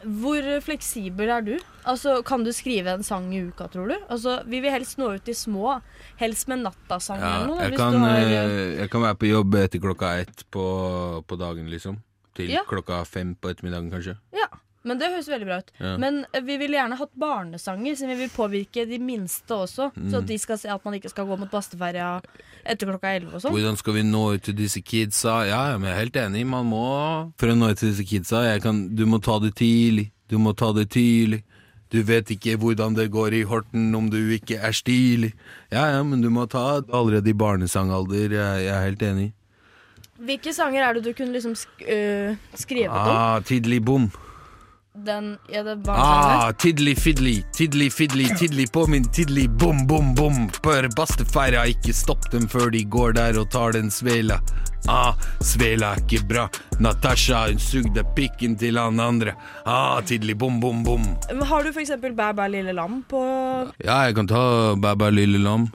Hvor 0.04 0.46
fleksibel 0.66 1.30
er 1.30 1.42
du? 1.46 1.54
Altså, 1.86 2.22
Kan 2.26 2.44
du 2.46 2.52
skrive 2.54 2.94
en 2.94 3.04
sang 3.04 3.32
i 3.34 3.42
uka, 3.48 3.68
tror 3.74 3.88
du? 3.90 3.96
Altså, 4.10 4.40
Vi 4.50 4.60
vil 4.64 4.72
helst 4.74 4.98
nå 5.02 5.12
ut 5.16 5.26
de 5.26 5.34
små. 5.38 5.80
Helst 6.22 6.48
med 6.48 6.64
nattasang 6.64 7.20
Ja, 7.22 7.34
eller 7.36 7.48
noe. 7.48 7.62
jeg, 7.66 7.78
kan, 7.78 7.98
har, 8.02 8.18
eh, 8.18 8.34
eh, 8.44 8.76
jeg 8.84 8.90
kan 8.94 9.02
være 9.02 9.20
på 9.22 9.30
jobb 9.32 9.56
etter 9.56 9.80
klokka 9.84 10.14
ett 10.22 10.46
på, 10.52 10.66
på 11.28 11.36
dagen, 11.40 11.70
liksom. 11.70 11.98
Til 12.36 12.50
Ja. 12.50 12.64
klokka 12.66 13.04
fem 13.06 13.36
på 13.36 13.50
ettermiddagen, 13.54 13.92
kanskje. 13.94 14.18
Ja, 14.34 14.48
men 14.84 15.00
det 15.00 15.08
høres 15.14 15.30
veldig 15.32 15.48
bra 15.48 15.58
ut. 15.64 15.72
Ja. 15.80 15.94
Men 15.98 16.26
eh, 16.34 16.42
vi 16.44 16.58
ville 16.62 16.76
gjerne 16.78 16.98
hatt 17.00 17.14
barnesanger, 17.20 17.96
siden 17.96 18.14
vi 18.14 18.26
vil 18.26 18.34
påvirke 18.36 18.86
de 18.90 19.00
minste 19.00 19.56
også. 19.56 19.92
Så 19.96 20.12
Mm. 20.14 20.18
at 20.20 20.26
de 20.28 20.38
skal 20.38 20.58
se 20.58 20.70
at 20.70 20.84
man 20.86 20.94
ikke 21.00 21.10
skal 21.10 21.26
gå 21.30 21.38
mot 21.40 21.52
basteferja 21.52 22.22
etter 22.66 22.88
klokka 22.92 23.16
elleve 23.16 23.36
og 23.36 23.42
sånn. 23.42 23.52
Hvordan 23.56 23.78
skal 23.80 23.94
vi 23.94 24.04
nå 24.04 24.24
ut 24.36 24.44
til 24.44 24.56
disse 24.56 24.82
kidsa? 24.84 25.46
Ja, 25.48 25.62
ja, 25.72 25.78
men 25.78 25.90
jeg 25.90 25.96
er 25.96 26.04
helt 26.04 26.20
enig. 26.26 26.46
Man 26.46 26.66
må 26.70 27.34
For 27.40 27.48
å 27.48 27.56
nå 27.56 27.72
ut 27.72 27.78
til 27.80 27.90
disse 27.94 28.04
kidsa, 28.08 28.44
kan, 28.62 28.96
du 28.96 29.06
må 29.06 29.22
ta 29.24 29.40
det 29.40 29.56
tidlig. 29.56 30.12
Du 30.30 30.38
må 30.38 30.56
ta 30.56 30.72
det 30.74 30.90
tidlig. 30.90 31.44
Du 31.94 32.02
vet 32.02 32.26
ikke 32.34 32.56
hvordan 32.58 32.96
det 32.98 33.12
går 33.14 33.34
i 33.38 33.44
Horten 33.46 33.94
om 33.96 34.10
du 34.10 34.18
ikke 34.34 34.58
er 34.58 34.72
stilig. 34.74 35.34
Ja, 35.72 35.92
ja, 35.94 36.02
men 36.04 36.22
du 36.22 36.30
må 36.34 36.48
ta 36.50 36.82
det 36.82 36.90
allerede 36.90 37.30
i 37.30 37.34
barnesangalder. 37.38 38.32
Jeg, 38.34 38.64
jeg 38.66 38.74
er 38.74 38.84
helt 38.88 39.02
enig. 39.06 39.28
Hvilke 40.24 40.54
sanger 40.56 40.82
er 40.88 40.94
det 40.98 41.04
du 41.06 41.14
kunne 41.14 41.34
liksom 41.36 41.54
sk 41.58 41.84
øh, 41.86 42.36
skrevet 42.58 42.90
om? 42.90 43.14
Ah, 43.14 43.40
tidlig 43.46 43.84
bom. 43.86 44.08
Den 44.96 45.38
ja, 45.50 45.64
det 45.64 45.76
barnesangen. 45.76 46.42
Ah, 46.42 46.52
tiddly 46.52 46.96
fiddly, 46.96 47.44
tiddly 47.54 47.90
fiddly, 47.90 48.28
tiddly 48.38 48.68
på 48.68 48.88
min 48.88 49.04
tiddly 49.10 49.48
bom 49.48 49.88
bom 49.88 50.14
bom. 50.16 50.36
Bør 50.64 50.86
bastefeira, 50.96 51.66
ikke 51.66 51.96
stopp 51.98 52.30
dem 52.32 52.46
før 52.48 52.70
de 52.70 52.84
går 52.86 53.16
der 53.18 53.40
og 53.42 53.50
tar 53.52 53.74
den 53.74 53.90
svela. 53.92 54.38
Ah, 54.88 55.16
svela 55.42 55.96
er 55.96 56.04
ikke 56.04 56.22
bra. 56.30 56.46
Natasha, 56.80 57.48
hun 57.50 57.58
sugde 57.58 58.04
pikken 58.16 58.54
til 58.60 58.78
han 58.78 59.00
andre. 59.02 59.34
Ah, 59.66 59.98
tiddly 60.06 60.38
bom 60.38 60.60
bom 60.62 60.84
bom. 60.86 61.08
Har 61.42 61.64
du 61.66 61.74
for 61.74 61.82
eksempel 61.82 62.14
Bæ 62.14 62.32
bæ 62.38 62.48
lille 62.54 62.74
lam 62.78 63.02
på 63.10 63.24
Ja, 63.84 64.04
jeg 64.06 64.16
kan 64.16 64.28
ta 64.28 64.76
bæ 64.76 64.94
bæ 64.94 65.10
lille 65.10 65.42
lam. 65.42 65.72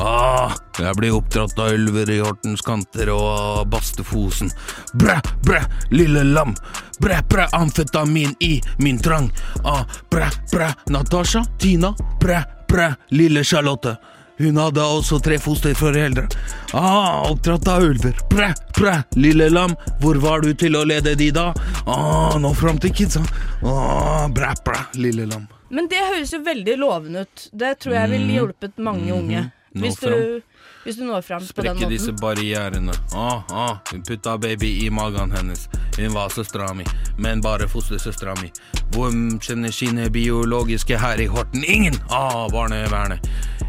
Ah, 0.00 0.52
jeg 0.78 0.94
blir 0.96 1.14
oppdratt 1.16 1.58
av 1.58 1.72
ulver 1.74 2.10
i 2.14 2.20
Hortens 2.22 2.60
kanter 2.62 3.10
og 3.10 3.64
Bastefosen. 3.72 4.50
Bræ, 4.94 5.16
bræ, 5.42 5.58
lille 5.90 6.22
lam. 6.24 6.54
Bræ, 7.02 7.18
bræ, 7.28 7.48
amfetamin 7.52 8.36
i 8.40 8.60
min 8.78 8.98
trang. 9.02 9.26
Ah, 9.64 9.82
bræ, 10.10 10.28
bræ, 10.52 10.68
Natasha, 10.86 11.42
Tina, 11.58 11.90
bræ, 12.20 12.42
bræ, 12.68 12.92
lille 13.10 13.42
Charlotte. 13.44 13.96
Hun 14.38 14.56
hadde 14.56 14.84
også 14.86 15.18
tre 15.18 15.38
fosterforeldre. 15.42 16.28
Ah, 16.72 17.26
oppdratt 17.30 17.66
av 17.68 17.82
ulver. 17.82 18.14
Bræ, 18.30 18.52
bræ, 18.78 19.00
lille 19.18 19.48
lam. 19.50 19.74
Hvor 20.00 20.14
var 20.22 20.40
du 20.46 20.52
til 20.54 20.78
å 20.78 20.84
lede 20.86 21.16
de 21.18 21.32
da? 21.34 21.48
Ah, 21.90 22.38
nå 22.38 22.54
fram 22.54 22.78
til 22.78 22.94
kidsa. 22.94 23.24
Ah, 23.66 24.28
bræ, 24.30 24.54
bræ, 24.64 24.84
lille 24.94 25.26
lam. 25.26 25.48
Men 25.74 25.88
det 25.90 25.98
høres 26.14 26.30
jo 26.32 26.38
veldig 26.46 26.78
lovende 26.78 27.26
ut. 27.26 27.48
Det 27.52 27.74
tror 27.82 27.94
jeg 27.98 28.10
ville 28.10 28.24
Mhm. 28.26 28.34
hjulpet 28.38 28.78
mange 28.78 29.12
unge. 29.12 29.50
Nå 29.78 29.86
Hvis 29.86 29.98
fram. 30.00 30.12
du, 30.12 30.42
hvis 30.84 30.96
du 30.98 31.04
når 31.04 31.22
fram 31.26 31.42
på 31.42 31.62
den 31.62 31.76
måten. 31.76 31.78
Sprekke 31.78 31.90
disse 31.92 32.12
barrierene. 32.20 32.94
Ah, 33.14 33.42
ah, 33.50 33.76
hun 33.92 34.02
putta 34.02 34.36
baby 34.38 34.70
i 34.86 34.90
magen 34.90 35.30
hennes. 35.36 35.68
Hun 35.98 36.14
var 36.14 36.28
søstera 36.34 36.72
mi, 36.74 36.84
men 37.18 37.40
bare 37.44 37.68
fostersøstera 37.68 38.34
mi. 38.42 38.50
Hvem 38.94 39.38
kjenner 39.44 39.72
sine 39.74 40.08
biologiske 40.10 40.98
her 40.98 41.20
i 41.20 41.26
Horten? 41.26 41.64
Ingen! 41.64 41.98
Ah, 42.10 42.46
barnevernet. 42.52 43.26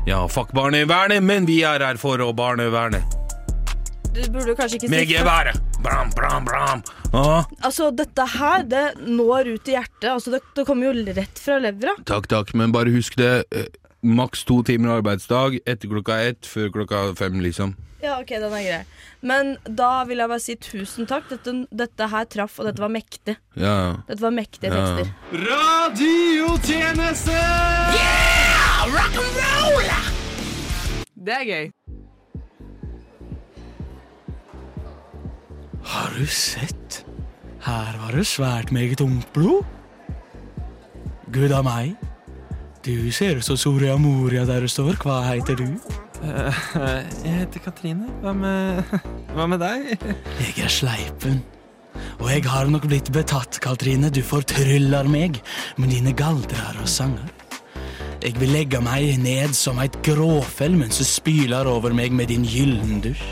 Ja, 0.08 0.26
fuck 0.28 0.54
barnevernet, 0.56 1.24
men 1.24 1.46
vi 1.50 1.62
er 1.68 1.84
her 1.84 1.98
for 2.02 2.22
å 2.24 2.32
barneverne. 2.34 3.02
Du 4.10 4.24
burde 4.34 4.56
kanskje 4.58 4.80
ikke 4.80 4.90
Med 4.90 5.06
geværet! 5.10 5.60
Bram, 5.84 6.10
bram, 6.16 6.46
bram. 6.46 6.82
Ah, 7.14 7.46
Altså, 7.64 7.92
dette 7.96 8.26
her, 8.36 8.64
det 8.68 8.86
når 9.08 9.54
ut 9.56 9.70
i 9.70 9.76
hjertet. 9.78 10.10
Altså, 10.12 10.34
det, 10.34 10.42
det 10.58 10.66
kommer 10.68 10.90
jo 10.90 11.14
rett 11.16 11.40
fra 11.40 11.60
levra. 11.62 11.94
takk, 12.06 12.28
takk, 12.32 12.54
men 12.54 12.74
bare 12.76 12.92
husk 12.94 13.16
det. 13.20 13.46
Maks 14.02 14.46
to 14.48 14.62
timer 14.64 14.90
arbeidsdag 15.02 15.60
etter 15.68 15.90
klokka 15.92 16.16
ett, 16.30 16.46
før 16.48 16.70
klokka 16.72 17.02
fem, 17.20 17.40
liksom. 17.44 17.74
Ja, 18.00 18.14
ok, 18.22 18.30
den 18.40 18.54
er 18.56 18.64
grei. 18.64 18.84
Men 19.28 19.58
da 19.76 20.06
vil 20.08 20.22
jeg 20.22 20.30
bare 20.32 20.40
si 20.40 20.56
tusen 20.56 21.06
takk. 21.10 21.26
Dette, 21.34 21.52
dette 21.76 22.08
her 22.08 22.24
traff, 22.32 22.56
og 22.62 22.70
dette 22.70 22.80
var 22.80 22.88
mektig. 22.94 23.36
Ja. 23.60 23.98
Dette 24.08 24.24
var 24.24 24.32
mektige 24.32 24.72
Ja. 24.72 24.86
tekster. 24.96 25.12
Radiotjeneste! 25.50 27.36
Yeah! 27.36 28.88
Rock'n'roll! 28.96 29.92
Det 31.20 31.34
er 31.36 31.44
gøy. 31.44 31.72
Har 35.84 36.10
du 36.16 36.26
sett? 36.26 37.04
Her 37.66 37.98
var 38.00 38.16
det 38.16 38.24
svært 38.28 38.72
meget 38.72 39.02
ungt 39.04 39.28
blod. 39.36 39.66
Gud 41.36 41.52
a 41.52 41.62
meg. 41.62 41.98
Du 42.86 43.12
ser 43.12 43.36
ut 43.36 43.44
som 43.44 43.58
Soria 43.60 43.98
Moria 44.00 44.46
der 44.48 44.64
du 44.64 44.70
står. 44.72 44.96
Hva 45.04 45.20
heter 45.28 45.58
du? 45.60 45.66
Eh, 46.24 46.60
jeg 47.26 47.34
heter 47.42 47.64
Katrine. 47.66 48.08
Hva 48.24 48.32
med, 48.36 48.94
hva 49.36 49.48
med 49.52 49.60
deg? 49.60 49.98
Jeg 50.40 50.54
er 50.64 50.72
Sleipen. 50.72 51.42
Og 52.20 52.30
jeg 52.32 52.46
har 52.48 52.72
nok 52.72 52.88
blitt 52.88 53.12
betatt, 53.12 53.60
Katrine. 53.64 54.12
Du 54.12 54.22
fortryller 54.24 55.08
meg 55.12 55.42
med 55.76 55.92
dine 55.92 56.16
galdrar 56.16 56.80
og 56.80 56.88
sanger. 56.88 57.28
Jeg 58.24 58.36
vil 58.40 58.52
legge 58.52 58.80
meg 58.84 59.14
ned 59.24 59.56
som 59.56 59.80
et 59.84 59.96
gråfell 60.04 60.76
mens 60.80 61.00
du 61.00 61.06
spyler 61.08 61.68
over 61.72 61.96
meg 61.96 62.16
med 62.16 62.32
din 62.32 62.48
gyllendusj. 62.48 63.28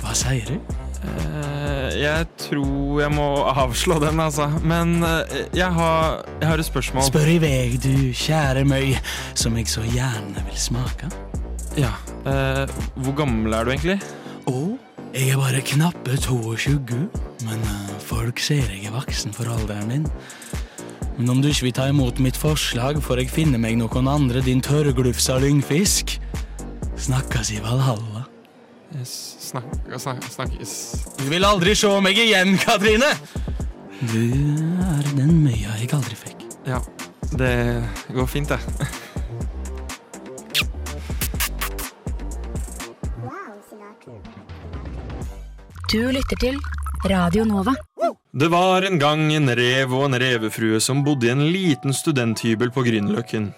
Hva 0.00 0.16
sier 0.16 0.48
du? 0.48 0.76
Jeg 2.02 2.26
tror 2.48 2.98
jeg 2.98 3.12
må 3.14 3.26
avslå 3.46 3.98
den, 4.02 4.18
altså. 4.20 4.48
Men 4.66 4.96
eh, 5.06 5.36
jeg, 5.54 5.68
har, 5.76 6.22
jeg 6.40 6.48
har 6.50 6.58
et 6.62 6.66
spørsmål. 6.66 7.04
Spør 7.06 7.28
i 7.30 7.36
vei, 7.42 7.76
du 7.78 7.92
kjære 8.16 8.64
møy, 8.66 8.96
som 9.38 9.54
jeg 9.60 9.70
så 9.70 9.84
gjerne 9.86 10.42
vil 10.48 10.58
smake. 10.58 11.10
Ja. 11.78 11.92
eh, 12.26 12.64
hvor 13.04 13.14
gammel 13.22 13.54
er 13.54 13.64
du 13.68 13.72
egentlig? 13.76 14.00
Å, 14.50 14.56
jeg 15.14 15.30
er 15.30 15.38
bare 15.40 15.62
knappe 15.64 16.18
22, 16.18 16.98
men 17.46 17.62
eh, 17.70 17.94
folk 18.02 18.42
ser 18.42 18.66
jeg 18.66 18.88
er 18.90 18.96
voksen 18.96 19.36
for 19.36 19.52
alderen 19.52 19.86
min. 19.92 20.08
Men 21.20 21.30
om 21.36 21.42
du 21.44 21.50
ikke 21.52 21.68
vil 21.68 21.76
ta 21.76 21.86
imot 21.92 22.18
mitt 22.24 22.38
forslag, 22.40 22.98
får 23.04 23.22
jeg 23.22 23.30
finne 23.30 23.60
meg 23.62 23.78
noen 23.78 24.10
andre, 24.10 24.42
din 24.42 24.64
tørrglufsa 24.64 25.38
lyngfisk. 25.44 26.16
Snakkes 26.98 27.54
i 27.54 27.62
Valhalla. 27.62 28.26
Snakk, 28.92 29.41
snak, 29.52 30.24
snakkes 30.30 30.72
Du 31.18 31.28
vil 31.30 31.44
aldri 31.44 31.76
se 31.76 31.92
meg 32.04 32.18
igjen, 32.18 32.56
Katrine! 32.62 33.12
Du 34.02 34.22
er 34.82 35.06
den 35.14 35.36
møya 35.44 35.76
jeg 35.78 35.92
aldri 35.94 36.16
fikk. 36.18 36.40
Ja, 36.66 36.80
det 37.38 37.54
går 38.10 38.26
fint, 38.26 38.50
det. 38.50 38.58
Du 45.92 46.00
lytter 46.10 46.40
til 46.40 46.58
Radio 47.06 47.44
Nova. 47.44 47.76
Det 48.32 48.48
var 48.50 48.82
en 48.88 48.98
gang 48.98 49.26
en 49.36 49.50
rev 49.54 49.92
og 49.92 50.06
en 50.08 50.18
revefrue 50.18 50.80
som 50.80 51.04
bodde 51.04 51.28
i 51.28 51.34
en 51.34 51.46
liten 51.52 51.94
studenthybel 51.94 52.72
på 52.72 52.82
Grünerløkken. 52.86 53.52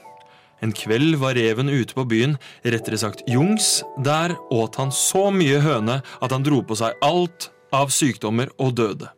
En 0.65 0.73
kveld 0.73 1.19
var 1.21 1.37
reven 1.37 1.69
ute 1.69 1.93
på 1.93 2.07
byen, 2.09 2.39
rettere 2.65 2.97
sagt 2.97 3.27
Jungs. 3.29 3.83
Der 4.05 4.33
åt 4.55 4.79
han 4.81 4.95
så 4.95 5.29
mye 5.35 5.61
høne 5.61 5.99
at 6.01 6.33
han 6.33 6.47
dro 6.47 6.63
på 6.65 6.79
seg 6.81 6.97
alt 7.05 7.51
av 7.75 7.93
sykdommer 7.93 8.49
og 8.57 8.73
døde. 8.79 9.11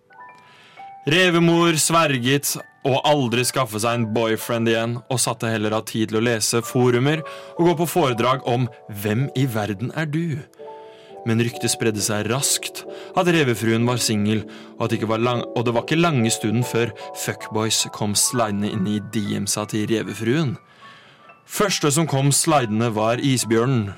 Revemor 1.06 1.76
sverget 1.78 2.56
å 2.86 2.96
aldri 3.06 3.44
skaffe 3.46 3.78
seg 3.82 3.94
en 3.94 4.08
boyfriend 4.14 4.70
igjen, 4.72 4.96
og 5.06 5.22
satte 5.22 5.50
heller 5.50 5.76
av 5.78 5.84
tid 5.86 6.10
til 6.10 6.18
å 6.18 6.24
lese 6.26 6.64
forumer 6.66 7.22
og 7.54 7.62
gå 7.68 7.74
på 7.78 7.90
foredrag 7.94 8.42
om 8.42 8.66
'Hvem 8.90 9.28
i 9.38 9.46
verden 9.46 9.92
er 9.94 10.06
du?' 10.06 10.42
Men 11.26 11.42
ryktet 11.42 11.70
spredde 11.70 12.02
seg 12.02 12.26
raskt 12.30 12.84
at 13.18 13.26
revefruen 13.26 13.86
var 13.86 13.98
singel, 13.98 14.44
og, 14.78 14.92
og 14.92 15.64
det 15.64 15.74
var 15.74 15.82
ikke 15.82 15.98
lange 15.98 16.30
stunden 16.30 16.62
før 16.62 16.90
fuckboys 17.14 17.86
kom 17.92 18.14
slidende 18.14 18.70
inn 18.70 18.86
i 18.86 19.00
DM-sa 19.14 19.64
til 19.66 19.86
revefruen. 19.90 20.56
Første 21.46 21.90
som 21.94 22.08
kom 22.10 22.32
slidende, 22.34 22.90
var 22.94 23.22
isbjørnen. 23.22 23.92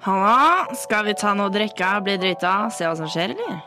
Halla, 0.00 0.68
skal 0.80 1.10
vi 1.10 1.16
ta 1.18 1.34
noe 1.36 1.50
å 1.50 1.52
drikke, 1.52 1.88
bli 2.06 2.14
drita, 2.22 2.70
se 2.72 2.86
hva 2.86 2.94
som 2.96 3.10
skjer, 3.10 3.34
eller? 3.34 3.58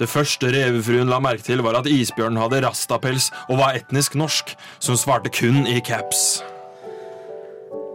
Det 0.00 0.06
første 0.08 0.48
revefruen 0.52 1.08
la 1.10 1.18
merke 1.24 1.44
til, 1.44 1.60
var 1.64 1.78
at 1.80 1.88
isbjørnen 1.90 2.38
hadde 2.40 2.62
rastapels 2.64 3.30
og 3.48 3.58
var 3.60 3.76
etnisk 3.80 4.16
norsk, 4.16 4.54
som 4.78 4.96
svarte 4.96 5.32
kun 5.32 5.66
i 5.68 5.80
caps. 5.84 6.42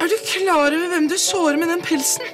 Er 0.02 0.10
du 0.10 0.18
klar 0.26 0.74
over 0.74 0.94
hvem 0.94 1.08
du 1.10 1.18
sårer 1.22 1.58
med 1.62 1.70
den 1.70 1.84
pelsen? 1.86 2.26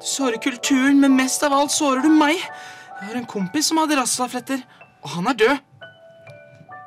Du 0.00 0.06
sårer 0.12 0.40
kulturen, 0.42 1.00
men 1.00 1.16
mest 1.16 1.44
av 1.46 1.54
alt 1.56 1.72
sårer 1.72 2.04
du 2.04 2.12
meg. 2.12 2.36
Jeg 2.40 3.10
har 3.10 3.20
en 3.20 3.28
kompis 3.28 3.70
som 3.70 3.80
hadde 3.80 4.00
rastafletter, 4.00 4.64
og 5.04 5.12
han 5.14 5.28
er 5.32 5.40
død. 5.44 5.58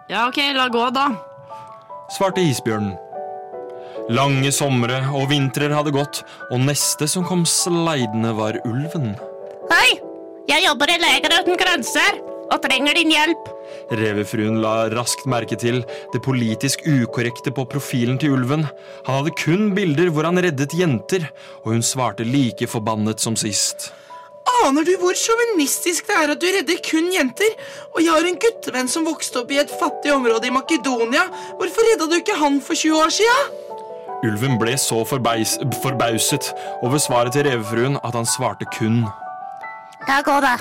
Ja, 0.10 0.26
ok, 0.28 0.42
la 0.58 0.66
gå, 0.74 0.88
da. 0.94 1.12
svarte 2.10 2.42
isbjørnen. 2.42 2.98
Lange 4.10 4.50
somre 4.50 5.04
og 5.14 5.28
vintrer 5.30 5.70
hadde 5.70 5.94
gått, 5.94 6.24
og 6.50 6.64
neste 6.66 7.06
som 7.06 7.26
kom 7.28 7.44
sleidende, 7.46 8.32
var 8.34 8.58
ulven. 8.66 9.12
Hei! 9.70 10.00
Jeg 10.50 10.66
jobber 10.66 10.90
i 10.90 10.96
Leger 10.98 11.36
uten 11.36 11.60
grenser 11.62 12.18
og 12.50 12.58
trenger 12.64 12.98
din 12.98 13.14
hjelp. 13.14 13.52
Revefruen 14.00 14.58
la 14.64 14.88
raskt 14.90 15.28
merke 15.30 15.54
til 15.62 15.84
det 16.10 16.24
politisk 16.26 16.82
ukorrekte 16.90 17.54
på 17.54 17.68
profilen 17.70 18.18
til 18.18 18.34
ulven. 18.34 18.66
Han 19.06 19.20
hadde 19.20 19.36
kun 19.38 19.70
bilder 19.78 20.10
hvor 20.10 20.26
han 20.26 20.42
reddet 20.42 20.74
jenter, 20.74 21.30
og 21.62 21.76
hun 21.76 21.86
svarte 21.86 22.26
like 22.26 22.66
forbannet 22.72 23.22
som 23.22 23.38
sist. 23.38 23.92
Aner 24.66 24.90
du 24.90 24.96
hvor 24.98 25.14
sjåvinistisk 25.14 26.10
det 26.10 26.18
er 26.18 26.34
at 26.34 26.42
du 26.42 26.50
redder 26.50 26.82
kun 26.82 27.14
jenter? 27.14 27.54
Og 27.94 28.02
jeg 28.02 28.10
har 28.10 28.26
en 28.26 28.42
guttevenn 28.42 28.90
som 28.90 29.06
vokste 29.06 29.44
opp 29.44 29.54
i 29.54 29.62
et 29.62 29.70
fattig 29.70 30.18
område 30.18 30.50
i 30.50 30.56
Makedonia. 30.56 31.28
Hvorfor 31.62 31.86
redda 31.92 32.10
du 32.10 32.18
ikke 32.18 32.42
han 32.42 32.58
for 32.58 32.74
20 32.74 33.04
år 33.06 33.20
sia? 33.22 33.42
Ulven 34.24 34.58
ble 34.60 34.76
så 34.78 35.04
forbeis, 35.08 35.56
forbauset 35.84 36.52
over 36.84 37.00
svaret 37.00 37.36
til 37.36 37.48
revefruen 37.48 37.96
at 38.04 38.18
han 38.18 38.28
svarte 38.28 38.68
kun. 38.76 39.06
Da 40.08 40.20
går 40.26 40.44
det. 40.44 40.58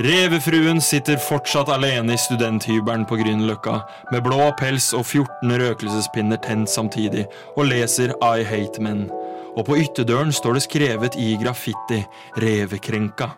Revefruen 0.00 0.80
sitter 0.80 1.18
fortsatt 1.20 1.68
alene 1.68 2.14
i 2.14 2.20
studenthybelen 2.20 3.04
på 3.04 3.18
Grünerløkka 3.20 3.74
med 4.14 4.24
blå 4.24 4.46
pels 4.56 4.86
og 4.96 5.04
14 5.04 5.52
røkelsespinner 5.60 6.40
tent 6.40 6.72
samtidig 6.72 7.26
og 7.58 7.68
leser 7.68 8.14
I 8.24 8.46
Hate 8.48 8.80
Men. 8.80 9.10
Og 9.52 9.66
på 9.68 9.76
ytterdøren 9.82 10.32
står 10.32 10.56
det 10.56 10.64
skrevet 10.64 11.20
i 11.20 11.36
graffiti 11.36 12.00
'Revekrenka'. 12.40 13.34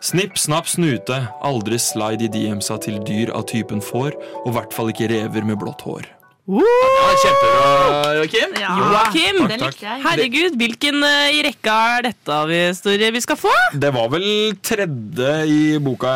Snipp, 0.00 0.38
snapp, 0.38 0.70
snute. 0.70 1.18
Aldri 1.42 1.78
slide 1.78 2.24
i 2.24 2.30
DM-sa 2.32 2.78
til 2.78 3.02
dyr 3.02 3.34
av 3.34 3.44
typen 3.50 3.82
får, 3.82 4.14
og 4.44 4.48
i 4.48 4.54
hvert 4.56 4.72
fall 4.72 4.94
ikke 4.94 5.10
rever 5.10 5.44
med 5.44 5.58
blått 5.58 5.82
hår. 5.84 6.19
Ja, 6.48 7.10
kjempebra, 7.20 8.14
Joakim. 8.16 8.54
Ja, 8.58 8.70
Joakim, 8.80 9.36
Takk, 9.38 9.50
den 9.52 9.60
likte 9.60 9.84
jeg. 9.84 10.02
herregud, 10.06 10.56
hvilken 10.58 11.04
eh, 11.06 11.36
i 11.36 11.42
rekka 11.46 11.74
er 11.98 12.06
dette 12.08 12.32
av 12.34 12.50
historie 12.50 13.10
vi 13.14 13.20
skal 13.22 13.38
få? 13.38 13.52
Det 13.76 13.90
var 13.94 14.08
vel 14.10 14.26
tredje 14.64 15.34
i 15.46 15.60
boka 15.84 16.12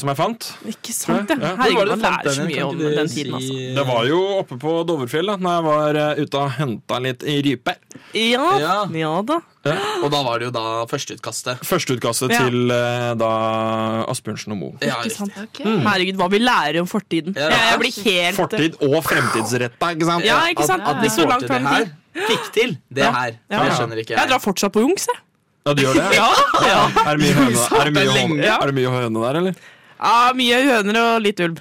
som 0.00 0.10
jeg 0.10 0.18
fant. 0.18 0.48
Ikke 0.72 0.94
sant, 0.96 1.30
ja. 1.30 1.52
Herregud, 1.60 1.92
man 1.92 2.06
lærer 2.06 2.38
så 2.38 2.46
mye 2.48 2.64
om 2.66 2.80
den 2.80 3.12
tiden, 3.12 3.36
altså. 3.38 3.58
Det 3.76 3.86
var 3.92 4.08
jo 4.10 4.22
oppe 4.40 4.58
på 4.62 4.78
Dovrefjell 4.88 5.30
da 5.30 5.36
Når 5.36 5.58
jeg 5.58 5.66
var 5.68 6.00
eh, 6.02 6.24
ute 6.24 6.40
og 6.40 6.56
henta 6.56 7.02
litt 7.04 7.28
rype. 7.46 7.76
Ja, 8.16 8.48
ja. 8.62 9.12
da. 9.28 9.40
Og 10.04 10.10
da 10.12 10.20
var 10.26 10.38
det 10.42 10.46
jo 10.48 10.52
da 10.54 10.62
førsteutkastet. 10.90 11.60
Førsteutkastet 11.66 12.30
Ja. 12.34 12.38
til 12.46 12.70
eh, 12.70 13.14
da 13.18 13.30
Asbjørnsen 14.12 14.52
og 14.54 14.58
Moe. 14.60 14.72
Ikke 14.80 15.10
sant? 15.14 15.34
Mm. 15.64 15.82
Herregud, 15.86 16.16
hva 16.20 16.28
vi 16.32 16.38
lærer 16.42 16.80
om 16.82 16.86
fortiden. 16.90 17.34
Ja. 17.36 17.48
Jeg, 17.50 17.60
jeg 17.70 17.78
blir 17.82 17.94
helt 18.06 18.36
Fortid 18.40 18.76
og 18.82 18.96
fremtidsretta, 19.06 19.92
ikke 19.96 20.06
sant? 20.10 20.24
Ja, 20.28 20.40
ikke 20.52 20.66
sant? 20.68 20.82
At 20.86 21.02
de 21.02 21.10
Så 21.10 21.26
langt 21.28 21.46
det 21.48 21.60
her, 21.66 21.88
fikk 22.30 22.50
til 22.54 22.76
det 22.90 23.04
Ja. 23.04 23.12
her. 23.12 23.38
Ja. 23.50 23.64
Det 23.64 23.72
skjønner 23.78 23.96
ikke 24.02 24.14
Jeg 24.16 24.20
jeg. 24.22 24.28
drar 24.34 24.40
fortsatt 24.44 24.72
på 24.72 24.80
Jungs, 24.86 25.06
jeg. 25.06 25.18
Ja, 25.66 25.72
du 25.74 25.82
gjør 25.82 25.94
det? 25.98 26.04
Ja, 26.20 26.28
ja. 26.62 26.82
Er 27.10 27.16
det 27.16 27.20
mye 27.24 27.34
høne, 27.34 27.58
er 27.80 27.84
det 27.84 27.94
mye, 27.96 28.10
høne, 28.14 28.44
er 28.46 28.66
det 28.70 28.74
mye 28.76 28.90
høne 29.00 29.18
der, 29.26 29.34
eller? 29.40 29.54
Ja, 29.98 30.32
mye 30.36 30.60
høner 30.68 31.00
og 31.02 31.22
litt 31.24 31.40
ulv. 31.40 31.58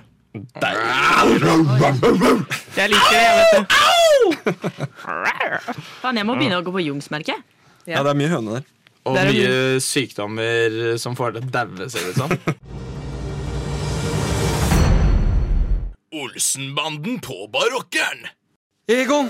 Jeg 2.76 2.90
liker 2.92 3.12
det, 3.12 3.22
jeg, 3.24 3.34
vet 3.40 3.52
du. 3.56 3.66
Faen, 6.02 6.18
jeg 6.20 6.26
må 6.28 6.36
begynne 6.36 6.60
å 6.60 6.66
gå 6.66 6.74
på 6.76 6.82
Jungs-merket. 6.84 7.40
Ja, 7.86 8.02
det 8.02 8.12
er 8.14 8.18
mye 8.18 8.32
høne 8.32 8.58
der. 8.58 8.64
Og 9.06 9.18
er 9.22 9.30
mye 9.30 9.82
sykdommer 9.86 10.96
som 11.02 11.14
får 11.18 11.36
deg 11.36 11.46
til 11.46 11.52
å 11.52 11.58
daue, 11.60 11.90
ser 11.94 12.02
det 12.02 12.16
ut 12.16 12.22
som. 12.24 12.30
Olsenbanden 16.16 17.20
på 17.22 17.36
barokkeren. 17.52 18.26
Egon, 18.90 19.28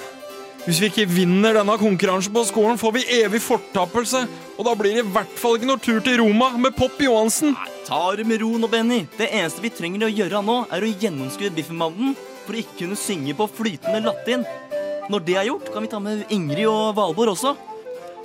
hvis 0.66 0.80
vi 0.82 0.90
ikke 0.92 1.06
vinner 1.10 1.56
denne 1.58 1.76
konkurransen 1.82 2.34
på 2.36 2.44
skolen, 2.48 2.78
får 2.80 2.96
vi 2.96 3.04
evig 3.20 3.42
fortapelse. 3.44 4.24
Og 4.56 4.68
da 4.68 4.74
blir 4.78 4.96
det 4.96 5.04
i 5.04 5.14
hvert 5.16 5.36
fall 5.40 5.58
ikke 5.58 5.70
noe 5.70 5.82
tur 5.84 6.00
til 6.06 6.20
Roma 6.22 6.52
med 6.62 6.76
Pop 6.78 6.96
Johansen. 7.02 7.56
Nei, 7.58 7.72
Ta 7.86 8.00
det 8.18 8.26
med 8.26 8.42
ro 8.42 8.56
nå, 8.58 8.70
Benny. 8.72 9.04
Det 9.18 9.28
eneste 9.30 9.62
vi 9.62 9.70
trenger 9.74 10.08
å 10.08 10.14
gjøre 10.14 10.42
nå, 10.46 10.58
er 10.74 10.86
å 10.86 10.90
gjennomskue 11.04 11.52
Biffenbanden 11.54 12.16
for 12.46 12.56
å 12.56 12.62
ikke 12.62 12.80
kunne 12.84 12.98
synge 12.98 13.36
på 13.38 13.50
flytende 13.60 14.02
latin. 14.08 14.46
Når 15.12 15.26
det 15.28 15.36
er 15.38 15.50
gjort, 15.52 15.70
kan 15.74 15.86
vi 15.86 15.92
ta 15.92 16.00
med 16.02 16.26
Ingrid 16.34 16.66
og 16.70 16.96
Valborg 16.98 17.36
også. 17.36 17.54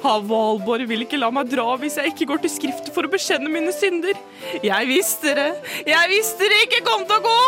Ha, 0.01 0.15
Valborg 0.25 0.87
vil 0.89 1.05
ikke 1.05 1.19
la 1.21 1.29
meg 1.35 1.51
dra 1.53 1.75
hvis 1.81 1.99
jeg 2.01 2.15
ikke 2.15 2.31
går 2.31 2.39
til 2.45 2.53
skriftet 2.55 2.89
for 2.95 3.05
å 3.05 3.11
bekjenne 3.13 3.51
mine 3.53 3.73
synder. 3.77 4.17
Jeg 4.65 4.89
visste 4.89 5.35
det. 5.37 5.51
Jeg 5.85 6.09
visste 6.09 6.49
det 6.49 6.61
ikke 6.65 6.81
kom 6.87 7.05
til 7.05 7.17
å 7.19 7.25
gå. 7.29 7.41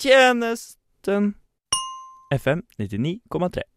Tjenesten 0.00 1.34
FM 2.32 2.64
99,3. 2.80 3.68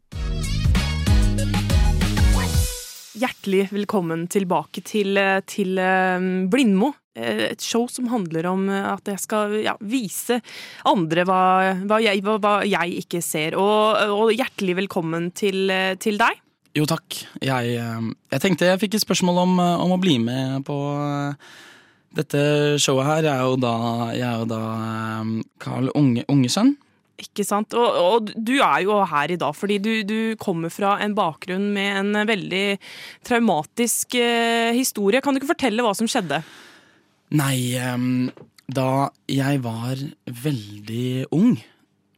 Hjertelig 3.15 3.67
velkommen 3.71 4.27
tilbake 4.31 4.81
til, 4.84 5.17
eh, 5.19 5.41
til 5.47 5.77
eh, 5.79 6.19
Blindmo. 6.51 6.93
Eh, 7.15 7.51
Et 7.54 7.62
show 7.63 7.88
som 7.88 8.10
handler 8.12 8.47
om 8.49 8.67
eh, 8.69 8.88
at 8.91 9.08
jeg 9.08 9.21
skal 9.23 9.56
ja, 9.63 9.75
vise 9.80 10.41
andre 10.88 11.23
hva, 11.28 11.41
hva, 11.88 11.99
jeg, 12.04 12.23
hva, 12.25 12.38
hva 12.43 12.56
jeg 12.67 13.06
ikke 13.06 13.21
ser. 13.23 13.56
Og, 13.60 14.01
og 14.12 14.34
hjertelig 14.36 14.75
velkommen 14.84 15.32
til, 15.36 15.69
eh, 15.71 15.93
til 16.01 16.19
deg. 16.19 16.41
Jo, 16.75 16.84
takk. 16.89 17.21
Jeg, 17.39 17.78
jeg 17.80 18.41
tenkte 18.43 18.67
jeg 18.67 18.82
fikk 18.82 18.97
et 18.97 19.06
spørsmål 19.06 19.38
om, 19.45 19.60
om 19.63 19.93
å 19.95 19.99
bli 20.01 20.17
med 20.19 20.65
på 20.67 20.75
dette 22.19 22.41
showet 22.84 23.08
her. 23.08 23.28
Jeg 23.30 23.32
er 23.32 23.45
jo 23.47 23.54
da, 23.63 23.75
jeg 24.12 24.25
er 24.28 24.41
jo 24.41 24.49
da 24.49 24.60
Carl 25.63 25.88
Unge, 25.95 26.25
Ungesønn. 26.28 26.73
Ikke 27.23 27.45
sant? 27.47 27.71
Og, 27.80 27.95
og 27.95 28.34
du 28.36 28.58
er 28.58 28.84
jo 28.84 28.99
her 29.08 29.32
i 29.32 29.39
dag 29.39 29.56
fordi 29.56 29.80
du, 29.80 29.91
du 30.04 30.19
kommer 30.36 30.67
fra 30.67 30.97
en 30.99 31.15
bakgrunn 31.15 31.69
med 31.78 32.01
en 32.01 32.28
veldig 32.28 32.65
traumatisk 33.23 34.19
historie. 34.75 35.23
Kan 35.23 35.32
du 35.32 35.39
ikke 35.39 35.54
fortelle 35.54 35.86
hva 35.86 35.95
som 35.95 36.12
skjedde? 36.12 36.43
Nei, 37.36 37.76
um, 37.91 38.28
da 38.65 39.10
jeg 39.30 39.62
var 39.65 40.02
veldig 40.26 41.08
ung, 41.36 41.56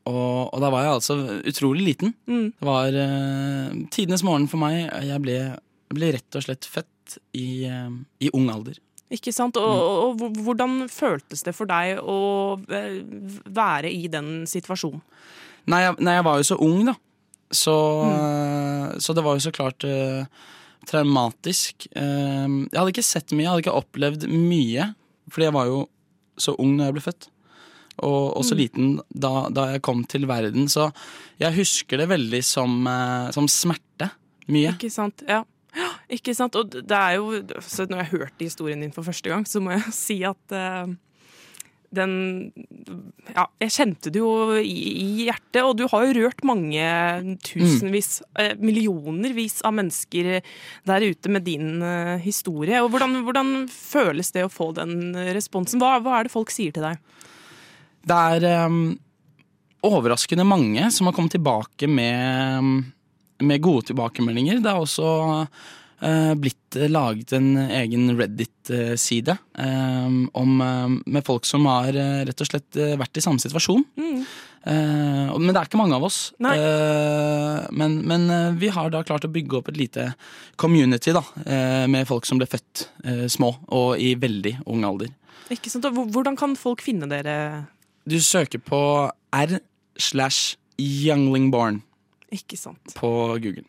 og, 0.08 0.53
og 0.53 0.60
da 0.63 0.71
var 0.71 0.86
jeg 0.86 0.97
altså 0.97 1.17
utrolig 1.51 1.86
liten. 1.89 2.13
Mm. 2.30 2.49
Det 2.56 2.67
var 2.67 2.95
uh, 2.95 3.77
tidenes 3.91 4.23
morgen 4.23 4.47
for 4.51 4.62
meg. 4.62 4.86
Jeg 5.03 5.23
ble, 5.23 5.39
ble 5.95 6.12
rett 6.15 6.39
og 6.39 6.45
slett 6.45 6.67
født 6.69 7.17
i, 7.36 7.67
uh, 7.67 7.91
i 8.23 8.32
ung 8.36 8.51
alder. 8.53 8.77
Ikke 9.13 9.32
sant? 9.32 9.56
Og, 9.56 9.71
og, 9.71 10.21
og 10.25 10.39
hvordan 10.43 10.82
føltes 10.91 11.45
det 11.47 11.53
for 11.56 11.69
deg 11.69 12.01
å 12.03 12.58
eh, 12.75 12.99
være 13.56 13.91
i 13.93 14.10
den 14.12 14.41
situasjonen? 14.49 14.99
Nei, 15.71 15.82
jeg, 15.86 15.95
nei, 16.03 16.15
jeg 16.17 16.25
var 16.27 16.39
jo 16.39 16.47
så 16.49 16.58
ung, 16.63 16.82
da. 16.89 16.95
Så, 17.47 17.75
eh, 18.03 18.97
så 19.03 19.15
det 19.15 19.23
var 19.23 19.38
jo 19.38 19.45
så 19.45 19.53
klart 19.56 19.86
uh, 19.88 20.27
traumatisk. 20.88 21.88
Uh, 21.95 22.67
jeg 22.67 22.75
hadde 22.75 22.93
ikke 22.95 23.08
sett 23.08 23.32
mye, 23.32 23.45
jeg 23.45 23.51
hadde 23.53 23.63
ikke 23.63 23.80
opplevd 23.80 24.27
mye. 24.32 24.89
Fordi 25.31 25.47
jeg 25.49 25.53
var 25.53 25.65
jo 25.69 25.81
så 26.37 26.53
ung 26.59 26.75
når 26.77 26.85
jeg 26.91 26.93
ble 26.97 27.01
født. 27.07 27.27
Og, 27.97 28.37
og 28.37 28.43
så 28.45 28.53
Mm. 28.53 28.59
liten 28.61 28.89
da, 29.13 29.49
da 29.49 29.71
jeg 29.73 29.81
kom 29.81 30.03
til 30.05 30.27
verden. 30.29 30.67
Så 30.69 30.91
jeg 31.41 31.55
husker 31.55 31.97
det 31.97 32.09
veldig 32.09 32.43
som, 32.45 32.85
eh, 32.87 33.31
som 33.33 33.47
smerte. 33.47 34.11
Mye. 34.47 34.75
Ikke 34.77 34.91
sant? 34.93 35.23
Ja. 35.27 35.43
Ja, 35.75 35.89
Ikke 36.09 36.33
sant? 36.33 36.55
Og 36.55 36.69
det 36.71 36.89
er 36.95 37.17
jo 37.17 37.41
Når 37.41 37.97
jeg 37.97 38.11
hørte 38.13 38.39
historien 38.45 38.79
din 38.81 38.91
for 38.95 39.03
første 39.03 39.29
gang, 39.29 39.43
så 39.45 39.59
må 39.61 39.71
jeg 39.75 39.83
si 40.05 40.23
at 40.23 40.51
eh, 40.55 40.87
den 41.95 42.13
Ja, 43.32 43.45
jeg 43.62 43.71
kjente 43.71 44.12
det 44.12 44.19
jo 44.19 44.58
i, 44.60 44.63
i 44.65 45.28
hjertet, 45.28 45.62
og 45.63 45.76
du 45.80 45.86
har 45.91 46.06
jo 46.06 46.15
rørt 46.17 46.43
mange 46.47 46.84
tusenvis, 47.45 48.21
eh, 48.39 48.56
millionervis 48.60 49.60
av 49.67 49.76
mennesker 49.78 50.30
der 50.88 51.08
ute 51.08 51.32
med 51.32 51.45
din 51.47 51.82
eh, 51.84 52.15
historie. 52.23 52.82
Og 52.84 52.91
hvordan, 52.93 53.21
hvordan 53.28 53.52
føles 53.71 54.32
det 54.36 54.45
å 54.47 54.52
få 54.52 54.71
den 54.78 55.15
responsen? 55.38 55.82
Hva, 55.84 55.97
hva 56.04 56.19
er 56.19 56.28
det 56.28 56.36
folk 56.36 56.54
sier 56.54 56.76
til 56.76 56.88
deg? 56.88 57.02
Det 58.08 58.19
er 58.38 58.47
em, 58.52 58.80
overraskende 59.88 60.47
mange 60.47 60.88
som 60.95 61.10
har 61.10 61.15
kommet 61.15 61.36
tilbake 61.36 61.89
med, 61.91 62.88
med 63.43 63.63
gode 63.63 63.89
tilbakemeldinger. 63.91 64.63
Det 64.63 64.71
er 64.71 64.80
også 64.80 65.12
blitt 66.38 66.75
laget 66.93 67.31
en 67.33 67.55
egen 67.57 68.12
Reddit-side 68.19 69.33
em, 69.57 70.27
med 71.07 71.23
folk 71.25 71.45
som 71.49 71.65
har 71.65 71.89
eh, 71.95 72.19
rett 72.27 72.43
og 72.43 72.49
slett 72.51 72.77
eh, 72.77 72.93
vært 72.99 73.17
i 73.17 73.23
samme 73.25 73.41
situasjon. 73.41 73.81
Mm. 73.97 74.19
Eh, 74.67 75.31
men 75.39 75.49
det 75.49 75.57
er 75.62 75.69
ikke 75.69 75.79
mange 75.79 75.97
av 75.97 76.05
oss. 76.05 76.19
Eh, 76.38 77.65
men 77.71 77.97
men 78.05 78.29
eh, 78.29 78.51
vi 78.62 78.69
har 78.73 78.91
da 78.93 79.01
klart 79.07 79.25
å 79.25 79.31
bygge 79.33 79.57
opp 79.62 79.71
et 79.73 79.79
lite 79.79 80.10
community 80.62 81.15
da, 81.17 81.23
eh, 81.45 81.88
med 81.89 82.05
folk 82.10 82.29
som 82.29 82.38
ble 82.38 82.45
født 82.51 82.86
eh, 83.05 83.25
små 83.31 83.55
og 83.73 83.97
i 83.97 84.13
veldig 84.19 84.57
ung 84.69 84.86
alder. 84.86 85.10
Ikke 85.49 85.71
sant? 85.71 85.88
Hvordan 85.88 86.38
kan 86.38 86.53
folk 86.60 86.83
finne 86.86 87.07
dere? 87.10 87.65
Du 88.05 88.19
søker 88.21 88.60
på 88.62 88.81
R 89.33 89.57
slash 89.97 90.57
younglingborn 90.77 91.81
Ikke 92.31 92.57
sant? 92.60 92.93
på 92.93 93.10
Google. 93.41 93.65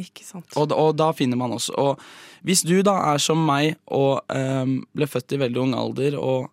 Ikke 0.00 0.24
sant? 0.24 0.48
Og, 0.56 0.72
og 0.72 0.94
da 0.98 1.10
finner 1.16 1.38
man 1.40 1.54
oss. 1.56 1.68
Og 1.70 2.00
hvis 2.46 2.64
du 2.66 2.78
da 2.86 2.96
er 3.12 3.20
som 3.22 3.40
meg 3.44 3.76
og 3.92 4.22
um, 4.32 4.78
ble 4.96 5.08
født 5.10 5.36
i 5.36 5.40
veldig 5.42 5.62
ung 5.66 5.76
alder 5.78 6.16
og 6.20 6.48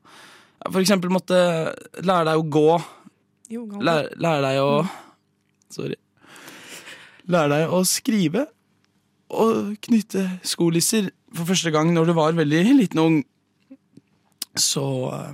for 0.68 0.82
eksempel 0.82 1.12
måtte 1.14 1.38
lære 2.04 2.28
deg 2.28 2.42
å 2.42 2.48
gå, 2.52 2.70
Jo, 3.54 3.64
lære, 3.80 4.12
lære 4.20 4.44
deg 4.44 4.62
å 4.64 4.72
Sorry. 5.72 5.98
Lære 7.28 7.52
deg 7.52 7.74
å 7.76 7.82
skrive 7.88 8.46
og 9.36 9.74
knytte 9.84 10.24
skolisser 10.48 11.10
for 11.36 11.50
første 11.50 11.74
gang 11.76 11.92
når 11.92 12.08
du 12.08 12.14
var 12.16 12.38
veldig 12.38 12.62
liten 12.78 13.02
og 13.02 13.10
ung, 13.10 13.18
så, 14.58 14.86
eh, 15.12 15.34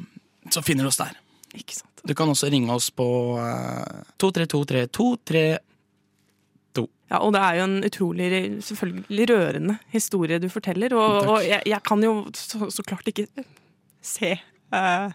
så 0.51 0.63
finner 0.65 0.87
du 0.87 0.89
oss 0.89 0.97
der. 0.97 1.13
Ikke 1.53 1.77
sant. 1.77 2.01
Du 2.03 2.15
kan 2.17 2.27
også 2.27 2.49
ringe 2.51 2.73
oss 2.73 2.89
på 2.91 3.05
uh, 3.37 4.01
2323 4.19 5.43
Ja, 7.13 7.19
og 7.21 7.35
det 7.35 7.43
er 7.45 7.59
jo 7.59 7.65
en 7.67 7.85
utrolig 7.85 8.29
selvfølgelig 8.65 9.27
rørende 9.29 9.75
historie 9.93 10.39
du 10.41 10.47
forteller, 10.49 10.95
og, 10.97 11.27
og 11.29 11.43
jeg, 11.45 11.61
jeg 11.69 11.85
kan 11.85 12.01
jo 12.01 12.15
så, 12.33 12.71
så 12.73 12.85
klart 12.87 13.11
ikke 13.11 13.27
se. 14.01 14.33
Uh, 14.73 15.13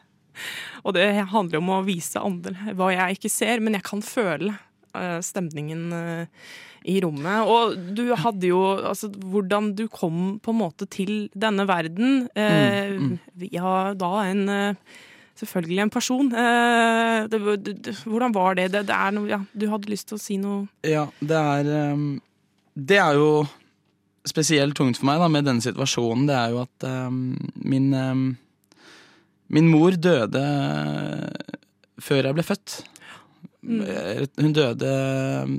og 0.87 0.95
det 0.95 1.09
handler 1.33 1.59
om 1.59 1.75
å 1.75 1.83
vise 1.83 2.23
andre 2.23 2.55
hva 2.79 2.93
jeg 2.95 3.19
ikke 3.19 3.33
ser, 3.33 3.65
men 3.65 3.75
jeg 3.75 3.87
kan 3.89 4.05
føle 4.07 4.55
uh, 4.95 5.19
stemningen 5.27 5.91
uh, 5.91 6.47
i 6.87 7.01
rommet. 7.03 7.51
Og 7.51 7.75
du 7.99 8.05
hadde 8.15 8.53
jo 8.53 8.63
altså 8.79 9.11
hvordan 9.11 9.73
du 9.75 9.89
kom 9.91 10.39
på 10.39 10.55
en 10.55 10.61
måte 10.63 10.87
til 10.87 11.27
denne 11.35 11.67
verden 11.67 12.29
Mm, 12.39 13.03
mm. 13.03 13.15
via 13.43 13.73
da 13.99 14.13
en 14.29 14.43
Selvfølgelig 15.39 15.85
en 15.85 15.93
person. 15.95 16.33
Eh, 16.35 17.29
det, 17.31 17.39
det, 17.63 17.77
det, 17.87 17.95
hvordan 18.05 18.35
var 18.35 18.59
det? 18.59 18.69
noe, 19.15 19.29
ja, 19.31 19.39
du 19.55 19.69
hadde 19.71 19.93
lyst 19.93 20.09
til 20.11 20.19
å 20.19 20.23
si 20.23 20.39
noe 20.41 20.67
Ja, 20.87 21.07
det 21.21 21.39
er 21.39 21.71
um, 21.95 22.11
Det 22.75 22.99
er 22.99 23.19
jo 23.19 23.47
spesielt 24.29 24.77
tungt 24.77 24.99
for 24.99 25.09
meg 25.09 25.23
da, 25.23 25.29
med 25.33 25.47
denne 25.47 25.65
situasjonen, 25.65 26.27
det 26.29 26.37
er 26.37 26.53
jo 26.53 26.63
at 26.67 26.89
um, 26.91 27.37
min 27.63 27.93
um, 27.95 28.27
Min 29.49 29.71
mor 29.73 29.95
døde 29.97 30.43
før 32.05 32.27
jeg 32.29 32.37
ble 32.37 32.45
født. 32.45 32.75
Eh, 33.65 34.27
Hun 34.37 34.53
døde 34.53 34.91
eh, 34.93 35.55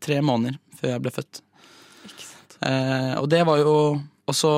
tre 0.00 0.16
måneder 0.24 0.56
før 0.78 0.94
jeg 0.94 1.02
ble 1.04 1.12
født. 1.12 1.40
Ikke 2.08 2.24
Eh, 2.58 3.14
og 3.20 3.28
det 3.30 3.44
var 3.46 3.60
jo 3.60 3.74
også 4.26 4.50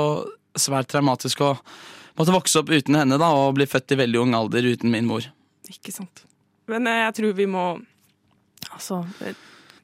svært 0.57 0.89
traumatisk 0.89 1.43
å 1.45 1.51
måtte 2.21 2.37
vokse 2.37 2.63
opp 2.63 2.73
uten 2.73 3.01
henne 3.01 3.19
da, 3.21 3.31
og 3.35 3.57
bli 3.59 3.67
født 3.69 3.97
i 3.97 4.01
veldig 4.05 4.23
ung 4.23 4.37
alder 4.39 4.71
uten 4.71 4.93
min 4.93 5.09
mor. 5.09 5.27
Ikke 5.71 5.93
sant. 5.95 6.25
Men 6.71 6.87
eh, 6.87 7.05
jeg 7.07 7.17
tror 7.21 7.39
vi 7.39 7.47
må 7.51 7.65
Altså 8.71 9.01
eh, 9.25 9.39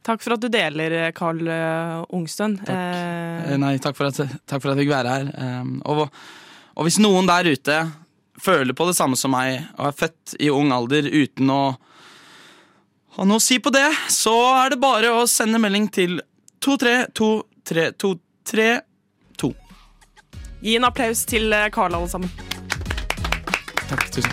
Takk 0.06 0.20
for 0.22 0.36
at 0.36 0.42
du 0.44 0.48
deler, 0.52 0.92
Karl 1.16 1.40
Carl 1.40 1.48
eh, 1.50 2.02
Ungstøn. 2.14 2.52
Eh, 2.70 3.56
Nei, 3.58 3.72
takk 3.82 3.96
for 3.98 4.06
at, 4.06 4.20
takk 4.46 4.62
for 4.62 4.70
at 4.70 4.76
jeg 4.76 4.84
fikk 4.84 4.92
være 4.92 5.14
her. 5.16 5.24
Um, 5.34 5.72
og, 5.82 6.04
og 6.78 6.86
hvis 6.86 7.00
noen 7.02 7.26
der 7.26 7.48
ute 7.50 7.78
føler 8.38 8.76
på 8.76 8.86
det 8.86 8.94
samme 8.94 9.18
som 9.18 9.34
meg, 9.34 9.64
og 9.74 9.88
er 9.88 9.96
født 9.98 10.36
i 10.38 10.52
ung 10.54 10.70
alder 10.76 11.08
uten 11.10 11.50
å 11.50 11.74
ha 13.16 13.24
noe 13.24 13.40
å 13.40 13.42
si 13.42 13.56
på 13.64 13.70
det, 13.72 13.88
så 14.12 14.34
er 14.60 14.70
det 14.74 14.78
bare 14.82 15.08
å 15.16 15.26
sende 15.30 15.58
melding 15.58 15.88
til 15.90 16.20
232323. 16.62 18.80
Gi 20.66 20.72
en 20.74 20.82
applaus 20.82 21.20
til 21.30 21.52
eh, 21.54 21.68
Carl, 21.70 21.94
alle 21.94 22.08
sammen. 22.10 22.30
Takk, 23.86 24.08
tusen 24.10 24.32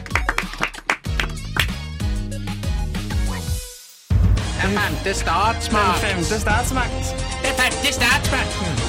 Den 4.64 4.74
femte 4.74 5.14
statsmakt. 5.14 6.02
Den 6.02 6.16
femte 6.16 6.40
statsmakt. 6.42 7.12
Den 7.44 7.54
femte 7.60 7.94
statsmakten. 7.94 8.82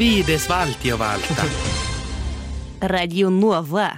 Vide 0.00 0.38
svalti 0.42 0.90
og 0.90 0.98
valta. 1.04 1.46
Radio 2.90 3.30
Nova. 3.30 3.92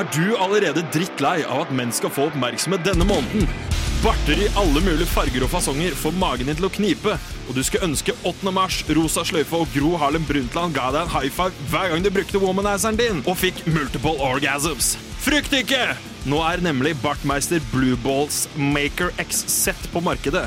Er 0.00 0.08
du 0.16 0.32
allerede 0.40 0.86
drittlei 0.94 1.42
av 1.44 1.66
at 1.66 1.76
menn 1.76 1.92
skal 1.92 2.14
få 2.14 2.30
oppmerksomhet 2.30 2.88
denne 2.88 3.04
måneden? 3.04 3.69
Barter 4.00 4.38
i 4.40 4.46
alle 4.56 4.80
mulige 4.80 5.04
farger 5.12 5.42
og 5.44 5.50
fasonger 5.52 5.92
får 5.92 6.14
magen 6.16 6.48
din 6.48 6.56
til 6.56 6.64
å 6.64 6.70
knipe, 6.72 7.12
og 7.20 7.52
du 7.52 7.58
skulle 7.60 7.84
ønske 7.90 8.14
8. 8.24 8.48
mars, 8.56 8.78
Rosa 8.96 9.26
Sløyfe 9.28 9.58
og 9.58 9.68
Gro 9.74 9.90
Harlem 10.00 10.24
Brundtland 10.24 10.72
ga 10.72 10.86
deg 10.94 11.02
en 11.02 11.12
high 11.12 11.28
five 11.36 11.66
hver 11.68 11.92
gang 11.92 12.06
du 12.06 12.08
brukte 12.14 12.40
womanizeren 12.40 12.96
din 12.96 13.20
og 13.28 13.36
fikk 13.42 13.60
multiple 13.68 14.14
orgasms. 14.24 14.94
Frykt 15.20 15.52
ikke! 15.58 15.82
Nå 16.32 16.40
er 16.48 16.64
nemlig 16.64 16.94
Bartmeister 17.04 17.60
Blue 17.74 18.00
Balls 18.00 18.46
Maker 18.56 19.12
X 19.20 19.44
Set 19.52 19.92
på 19.92 20.00
markedet. 20.08 20.46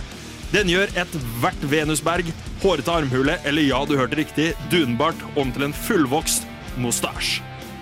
Den 0.49 0.73
gjør 0.73 0.89
ethvert 1.05 1.69
venusberg, 1.69 2.33
hårete 2.65 2.97
armhule 2.97 3.37
eller 3.45 3.69
ja, 3.69 3.85
du 3.85 3.93
hørte 4.01 4.17
riktig, 4.17 4.55
dunbart 4.73 5.21
om 5.37 5.53
til 5.53 5.69
en 5.69 5.77
fullvokst 5.85 6.49
mustasj. 6.81 7.35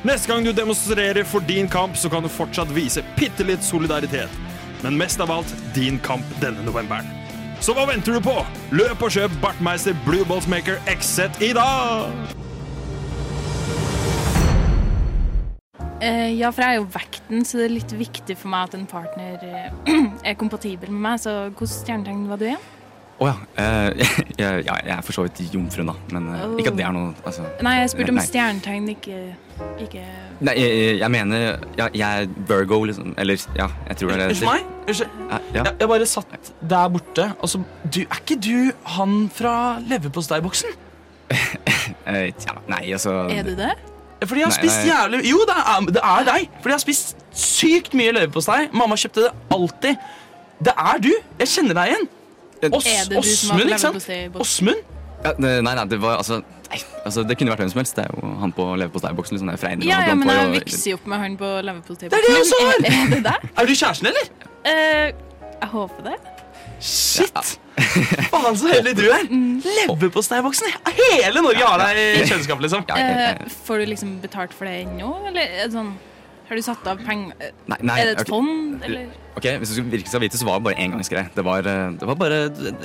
Neste 0.04 0.34
gang 0.34 0.44
du 0.44 0.52
demonstrerer 0.52 1.24
for 1.24 1.48
din 1.48 1.72
kamp, 1.72 1.96
så 1.96 2.12
kan 2.12 2.28
du 2.28 2.34
fortsatt 2.42 2.76
vise 2.76 3.08
bitte 3.16 3.48
litt 3.48 3.64
solidaritet. 3.64 4.51
Men 4.82 4.98
mest 4.98 5.22
av 5.22 5.32
alt 5.32 5.56
din 5.76 6.00
kamp 6.02 6.26
denne 6.42 6.66
novemberen. 6.66 7.08
Så 7.62 7.76
hva 7.78 7.86
venter 7.86 8.18
du 8.18 8.24
på? 8.26 8.40
Løp 8.74 9.04
og 9.06 9.14
kjøp 9.14 9.34
Bartmeister 9.44 9.94
Blue 10.08 10.26
Balls 10.26 10.48
Maker 10.50 10.82
X-Set 10.90 11.38
i 11.46 11.52
dag! 11.54 12.10
Eh, 16.02 16.32
ja, 16.34 16.50
for 16.50 16.66
jeg 16.66 16.74
er 16.74 16.80
jo 16.80 16.88
vekten, 16.90 17.44
så 17.46 17.60
det 17.60 17.68
er 17.68 17.74
litt 17.76 17.92
viktig 17.94 18.34
for 18.42 18.50
meg 18.50 18.72
at 18.72 18.78
en 18.80 18.88
partner 18.90 19.44
eh, 19.46 19.98
er 20.32 20.38
kompatibel 20.40 20.90
med 20.90 21.04
meg. 21.06 21.22
Så 21.22 21.36
hvilket 21.52 21.76
stjernetegn 21.76 22.24
var 22.32 22.42
du 22.42 22.48
igjen? 22.50 22.64
Å 23.22 23.28
ja. 23.30 23.34
eh, 23.62 24.02
jeg, 24.42 24.64
ja. 24.66 24.76
Jeg 24.82 24.94
er 24.96 25.02
for 25.06 25.14
så 25.14 25.26
vidt 25.28 25.42
jomfruen, 25.54 25.92
da. 25.92 25.96
Men 26.16 26.30
oh. 26.34 26.56
ikke 26.58 26.72
at 26.74 26.80
det 26.80 26.86
er 26.88 26.94
noe 26.96 27.12
altså, 27.22 27.46
Nei, 27.62 27.76
jeg 27.84 27.92
spurte 27.94 28.14
om 28.16 28.20
stjernetegn, 28.26 28.88
ikke, 28.96 29.20
ikke 29.86 30.06
Nei, 30.42 30.56
jeg, 30.58 30.96
jeg- 30.98 31.12
mener 31.14 31.44
ja, 31.78 31.88
Jeg 31.94 32.24
er 32.24 32.32
Virgo, 32.50 32.80
liksom. 32.90 33.14
Eller 33.22 33.38
ja, 33.58 33.68
jeg 33.92 34.00
tror 34.00 34.14
det 34.14 34.16
er 34.16 34.24
det. 34.24 34.30
Unnskyld 34.34 34.50
meg? 34.50 34.72
Unnskyld. 34.88 35.20
Ja, 35.30 35.40
ja. 35.54 35.66
Jeg, 35.68 35.76
jeg 35.84 35.92
bare 35.94 36.08
satt 36.10 36.52
der 36.74 36.88
borte, 36.96 37.28
og 37.38 37.52
så 37.52 37.62
du, 37.86 38.02
Er 38.02 38.24
ikke 38.24 38.40
du 38.42 38.72
han 38.98 39.20
fra 39.34 39.56
leverposteiboksen? 39.86 40.78
Eh, 42.12 42.32
ja, 42.34 42.54
nei, 42.68 42.92
altså 42.92 43.12
Er 43.30 43.46
du 43.46 43.52
det? 43.56 43.72
Fordi 44.26 44.42
jeg 44.42 44.48
har 44.48 44.52
Nei, 44.52 44.58
spist 44.58 44.80
nei. 44.82 44.90
jævlig 44.90 45.20
Jo, 45.30 45.44
det 45.50 45.56
er, 45.58 45.86
det 45.96 46.02
er 46.04 46.26
deg. 46.28 46.48
Fordi 46.58 46.74
jeg 46.74 46.78
har 46.78 46.82
spist 46.84 47.22
sykt 47.38 47.94
mye 47.98 48.14
leverpostei. 48.18 48.66
Mamma 48.74 48.98
kjøpte 49.00 49.28
det 49.28 49.32
alltid. 49.54 50.10
Det 50.66 50.74
er 50.78 51.02
du. 51.06 51.10
Jeg 51.40 51.52
kjenner 51.54 51.78
deg 51.78 51.94
igjen. 51.94 52.10
Åsmund, 52.70 53.68
ikke 53.68 53.80
sant? 53.82 54.10
Åsmund? 54.42 54.90
Ja, 55.22 55.34
nei, 55.38 55.62
nei, 55.62 55.86
det 55.86 56.00
var 56.02 56.18
altså 56.18 56.40
nei, 56.42 56.80
altså, 57.06 57.24
Det 57.30 57.36
kunne 57.38 57.54
vært 57.54 57.62
hvem 57.62 57.72
som 57.74 57.82
helst. 57.82 57.98
Det 57.98 58.06
er 58.08 58.16
jo 58.16 58.34
han 58.42 58.54
på 58.58 58.66
leverposteiboksen. 58.82 59.38
Liksom, 59.38 59.52
Freiner 59.62 59.86
Ja, 59.86 60.02
ja, 60.10 60.16
men 60.18 60.30
jeg 60.34 60.54
vikser 60.60 60.94
jo 60.94 61.00
opp 61.00 61.10
med 61.14 61.22
han 61.22 61.38
på 61.38 61.50
leverposteiboksen. 61.68 62.10
Det 62.10 62.18
er 62.18 62.28
det 62.28 62.34
jeg 62.34 62.46
også 62.46 62.62
har! 62.66 62.78
Er, 62.92 63.18
er 63.18 63.26
det? 63.28 63.50
Er 63.62 63.70
du 63.70 63.74
kjæresten, 63.76 64.12
eller? 64.12 64.30
Uh, 64.66 65.10
jeg 65.62 65.72
håper 65.76 66.08
det. 66.10 66.16
Shit! 66.82 67.58
Faen, 68.32 68.56
så 68.58 68.72
heldig 68.72 68.96
du 68.98 69.04
er. 69.14 69.28
Leverposteiboksen. 69.78 70.74
Hele 70.98 71.44
Norge 71.46 71.66
har 71.66 71.84
deg 71.86 72.02
i 72.02 72.24
kjøleskapet, 72.26 72.66
liksom. 72.66 72.88
Uh, 72.90 73.52
får 73.68 73.84
du 73.84 73.92
liksom 73.94 74.16
betalt 74.24 74.56
for 74.58 74.70
det 74.70 74.88
ennå, 74.88 75.14
eller 75.30 75.60
er 75.62 75.70
sånn 75.74 75.94
Har 76.52 76.60
du 76.60 76.66
satt 76.66 76.88
av 76.92 77.00
penger 77.00 77.32
eh, 77.40 77.52
Er 77.80 78.10
det 78.10 78.26
et 78.26 78.28
fond, 78.28 78.82
eller? 78.84 79.06
Ok, 79.40 79.46
Hvis 79.62 79.70
du 79.72 79.86
virkelig 79.86 80.10
skal 80.12 80.20
vite, 80.20 80.36
så 80.36 80.44
var 80.44 80.58
det 80.60 80.66
bare 80.66 80.84
engangsgreie. 80.84 81.30
Det 81.32 81.46
var, 81.48 81.64
eh, 81.64 81.94
det 81.96 82.10
var 82.10 82.18
bare 82.20 82.40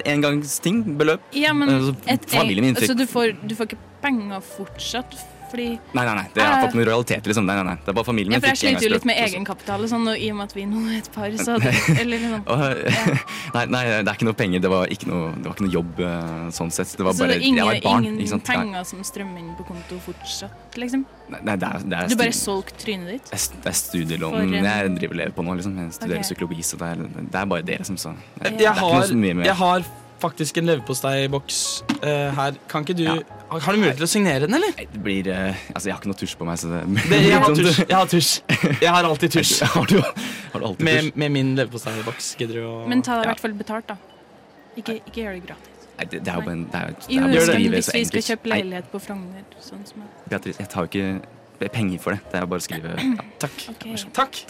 engangsting. 0.07 0.85
Beløp. 1.01 1.25
Ja, 1.35 1.51
men 1.53 1.73
Eh, 1.75 1.89
et, 2.15 2.29
familien 2.31 2.63
min 2.63 2.77
fikk 2.79 2.93
Så 2.93 2.95
du, 2.95 3.03
får, 3.11 3.35
du 3.43 3.57
får 3.59 3.73
ikke 3.73 3.81
penger 4.05 4.45
fortsatt, 4.53 5.17
fordi 5.57 5.69
Nei, 5.97 6.05
nei, 6.05 6.15
nei, 6.19 6.25
det 6.35 6.43
har 6.45 6.53
ikke 6.57 6.67
fått 6.69 6.77
noen 6.77 6.87
royaliteter, 6.91 7.31
liksom. 7.31 7.47
Nei, 7.49 7.57
nei, 7.59 7.65
nei. 7.71 7.77
Det 7.83 7.93
er 7.93 7.97
bare 7.97 8.07
familien 8.07 8.37
Ja, 8.37 8.41
for 8.43 8.53
jeg 8.53 8.61
sliter 8.61 8.87
jo 8.87 8.93
litt 8.93 9.07
med 9.09 9.21
egenkapital 9.25 9.87
og 9.87 9.91
sånn, 9.91 10.07
og 10.13 10.21
i 10.21 10.29
og 10.33 10.39
med 10.39 10.51
at 10.51 10.57
vi 10.57 10.67
nå 10.69 10.83
er 10.91 10.99
et 11.01 11.11
par, 11.15 11.37
så 11.41 11.57
Eller 12.01 12.21
liksom 12.21 12.45
ja. 12.47 13.17
nei, 13.57 13.65
nei, 13.73 13.83
det 14.05 14.13
er 14.13 14.13
ikke 14.13 14.29
noe 14.29 14.39
penger. 14.39 14.65
Det 14.67 14.73
var 14.73 14.93
ikke 14.93 15.11
noe, 15.11 15.33
det 15.37 15.49
var 15.49 15.57
ikke 15.57 15.67
noe 15.67 15.75
jobb 15.77 16.03
eh, 16.07 16.47
sånn 16.59 16.73
sett. 16.75 16.95
Det 16.99 17.07
var 17.07 17.17
Så 17.17 17.25
bare, 17.25 17.35
det 17.35 17.41
er 17.41 17.49
ingen, 17.49 17.63
jeg 17.63 17.71
var 17.71 17.81
et 17.81 17.89
barn. 17.89 18.07
ingen 18.07 18.23
ikke 18.23 18.35
sant? 18.35 18.49
penger 18.53 18.89
som 18.93 19.05
strømmer 19.11 19.43
inn 19.43 19.53
på 19.59 19.69
konto 19.71 20.01
fortsatt, 20.07 20.81
liksom? 20.81 21.05
Nei, 21.33 21.43
nei, 21.43 21.59
det 21.59 21.69
er, 21.69 21.87
det 21.91 22.01
er 22.01 22.11
Du 22.13 22.19
bare 22.21 22.37
solgte 22.37 22.81
trynet 22.85 23.15
ditt? 23.17 23.31
det 23.33 23.41
er- 23.41 23.71
er 23.73 23.79
studielån 23.81 24.37
For 24.37 24.57
jeg 24.57 24.97
driver 25.01 25.15
og 25.15 25.21
lever 25.23 25.35
på 25.35 25.47
nå. 25.47 25.57
liksom 25.59 25.79
Jeg 25.83 25.93
studerer 25.97 26.21
okay. 26.21 26.29
psykologi, 26.29 26.63
så 26.63 26.79
det 26.83 26.91
er, 26.93 27.07
det 27.19 27.41
er 27.41 27.47
bare 27.51 27.67
det. 27.67 27.79
liksom 27.83 27.99
så 27.99 28.13
jeg, 28.15 28.59
det 28.59 28.67
er 28.67 28.69
Jeg 28.69 28.77
ikke 28.77 28.85
noe 28.85 29.01
har, 29.01 29.09
så 29.11 29.17
mye 29.25 29.47
jeg 29.47 29.59
har 29.63 29.89
faktisk 30.21 30.59
en 30.61 30.71
leverposteiboks 30.71 31.83
uh, 32.01 32.31
her. 32.37 32.57
Kan 32.71 32.87
ikke 32.87 32.97
du 32.97 33.05
Har 33.09 33.25
har 33.51 33.73
du 33.73 33.79
mulighet 33.79 33.99
til 34.01 34.07
å 34.07 34.11
signere 34.11 34.47
den, 34.47 34.55
eller? 34.59 34.73
Nei, 34.77 34.87
Det 34.93 35.01
blir 35.05 35.29
eh, 35.33 35.61
Altså, 35.75 35.87
jeg 35.89 35.95
har 35.95 36.01
ikke 36.03 36.11
noe 36.11 36.19
tusj 36.23 36.35
på 36.41 36.47
meg, 36.49 36.59
så 36.59 36.71
det, 36.73 36.81
Det, 37.11 37.21
jeg 37.29 37.39
har 37.39 37.55
tusj. 37.55 37.79
Jeg 37.93 37.97
har 37.97 38.11
tusj. 38.11 38.31
Jeg 38.83 38.91
har 38.97 39.09
alltid 39.11 39.37
tusj. 39.37 39.55
har, 39.77 39.87
du, 39.93 40.01
har 40.03 40.61
du 40.61 40.67
alltid 40.73 40.85
Med, 40.89 41.01
tusj? 41.07 41.17
med 41.23 41.35
min 41.37 41.55
leverposteiboks. 41.61 42.33
Gidder 42.41 42.61
du 42.61 42.67
å 42.67 42.75
Men 42.91 43.03
ta 43.07 43.21
det 43.21 43.29
i 43.29 43.31
hvert 43.33 43.45
fall 43.47 43.57
betalt, 43.61 43.89
da. 43.93 43.97
Ikke, 44.77 44.99
ikke 45.09 45.23
gjør 45.25 45.39
det 45.39 45.45
gratis. 45.47 45.87
Nei, 45.97 46.05
det, 46.13 46.19
det 46.27 46.29
er 46.29 46.37
jo 46.37 46.45
bare 46.45 46.57
en 46.59 46.65
det 46.69 46.81
er, 46.83 46.91
det 46.97 47.15
Jo, 47.15 47.23
er 47.23 47.31
bare 47.31 47.31
å 47.31 47.47
men 47.47 47.47
skrive 47.47 47.77
hvis 47.79 47.87
så 47.87 47.95
vi 47.97 48.05
skal 48.05 48.19
enkelt. 48.19 48.27
kjøpe 48.33 48.51
leilighet 48.53 48.91
på 48.93 48.99
Frogner, 49.07 49.45
sånn 49.65 49.87
som 49.89 50.03
jeg 50.05 50.29
Beatrice, 50.29 50.61
jeg 50.61 50.69
tar 50.75 50.85
jo 50.85 50.91
ikke 50.91 51.07
penger 51.59 51.99
for 52.03 52.11
det. 52.17 52.21
Det 52.33 52.41
er 52.41 52.47
bare 52.47 52.61
å 52.61 52.65
skrive 52.65 52.97
ja. 52.99 53.25
Takk. 53.43 53.57
Okay. 53.73 53.97
Takk. 54.13 54.43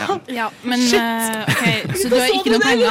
Ja. 0.00 0.18
Ja, 0.40 0.48
men 0.64 0.80
Shit! 0.82 0.98
eh, 0.98 1.44
OK, 1.46 1.94
så 2.02 2.08
du 2.10 2.16
har 2.18 2.34
ikke 2.34 2.50
noe 2.54 2.60
penger? 2.64 2.90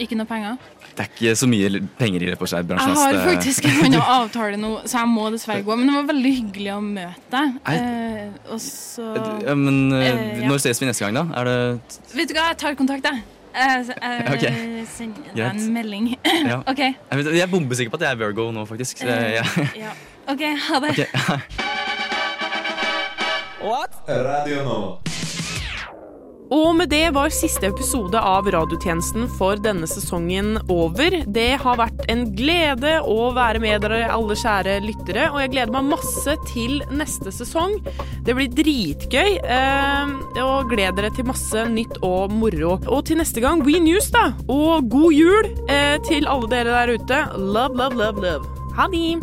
Ikke 0.00 0.16
noe 0.20 0.28
penger? 0.28 0.56
Det 0.90 1.04
er 1.06 1.10
ikke 1.14 1.32
så 1.38 1.46
mye 1.48 1.80
penger 2.00 2.20
i 2.24 2.28
leverposteibransjen. 2.28 2.92
Jeg 2.98 3.18
har 3.20 3.28
faktisk 3.30 3.66
en 3.70 3.76
annen 3.86 3.98
avtale 4.18 4.58
nå, 4.60 4.70
så 4.90 4.98
jeg 5.04 5.10
må 5.12 5.28
dessverre 5.32 5.62
gå. 5.64 5.76
Men 5.78 5.88
det 5.88 5.94
var 5.96 6.08
veldig 6.10 6.32
hyggelig 6.40 6.72
å 6.74 6.80
møte 6.84 7.30
deg. 7.30 7.58
Eh, 7.72 8.50
og 8.52 8.60
så 8.64 9.06
Ja, 9.46 9.54
men 9.56 9.78
eh, 9.96 10.08
Eh, 10.10 10.22
ja. 10.42 10.48
når 10.50 10.60
ses 10.64 10.80
vi 10.82 10.88
neste 10.90 11.06
gang, 11.06 11.14
da? 11.20 11.24
Er 11.40 11.48
det 11.48 12.00
Vet 12.18 12.32
du 12.32 12.34
hva, 12.36 12.48
jeg 12.50 12.58
tar 12.64 12.74
kontakt, 12.80 13.06
jeg. 13.06 13.22
Jeg, 13.50 13.86
jeg 13.94 14.34
Ok. 14.34 14.44
sender 14.92 15.32
deg 15.34 15.46
en 15.48 15.72
melding. 15.74 16.10
Ja. 16.46 16.60
OK. 16.70 16.82
Jeg, 16.84 17.40
er 17.46 17.50
bombesikker 17.50 17.90
på 17.94 17.98
at 18.02 18.06
jeg 18.08 18.16
er 18.18 18.20
Virgo 18.26 18.50
nå, 18.54 18.66
faktisk. 18.68 19.00
Så 19.02 19.08
jeg, 19.10 19.42
Ja. 19.78 19.94
OK, 20.30 20.44
ha 20.68 20.82
det. 20.84 20.94
Ok. 23.60 24.08
Radio 24.08 24.64
Nova. 24.64 24.98
Og 26.50 26.72
med 26.74 26.88
det 26.90 27.12
var 27.14 27.30
siste 27.30 27.68
episode 27.68 28.18
av 28.18 28.48
radiotjenesten 28.50 29.28
for 29.36 29.60
denne 29.62 29.86
sesongen 29.86 30.56
over. 30.72 31.14
Det 31.30 31.60
har 31.62 31.76
vært 31.78 32.08
en 32.10 32.24
glede 32.34 32.96
å 33.06 33.28
være 33.36 33.60
med 33.62 33.84
dere, 33.84 34.00
alle 34.10 34.34
kjære 34.34 34.80
lyttere, 34.82 35.28
og 35.30 35.38
jeg 35.44 35.52
gleder 35.52 35.76
meg 35.76 35.92
masse 35.92 36.34
til 36.50 36.80
neste 36.90 37.30
sesong. 37.36 37.76
Det 38.26 38.34
blir 38.34 38.50
dritgøy, 38.50 39.38
eh, 39.44 40.14
og 40.42 40.72
gled 40.72 40.98
dere 40.98 41.12
til 41.14 41.28
masse 41.30 41.68
nytt 41.70 42.00
og 42.02 42.34
moro. 42.34 42.80
Og 42.88 43.04
til 43.06 43.20
neste 43.22 43.44
gang, 43.44 43.62
We 43.62 43.78
News, 43.78 44.10
da! 44.10 44.32
Og 44.48 44.88
god 44.90 45.12
jul 45.14 45.52
eh, 45.68 46.00
til 46.08 46.26
alle 46.26 46.50
dere 46.50 46.80
der 46.80 46.96
ute. 46.96 47.26
Love, 47.38 47.76
love, 47.78 47.94
love, 47.94 48.24
love. 48.24 48.72
Ha 48.74 48.90
det! 48.90 49.20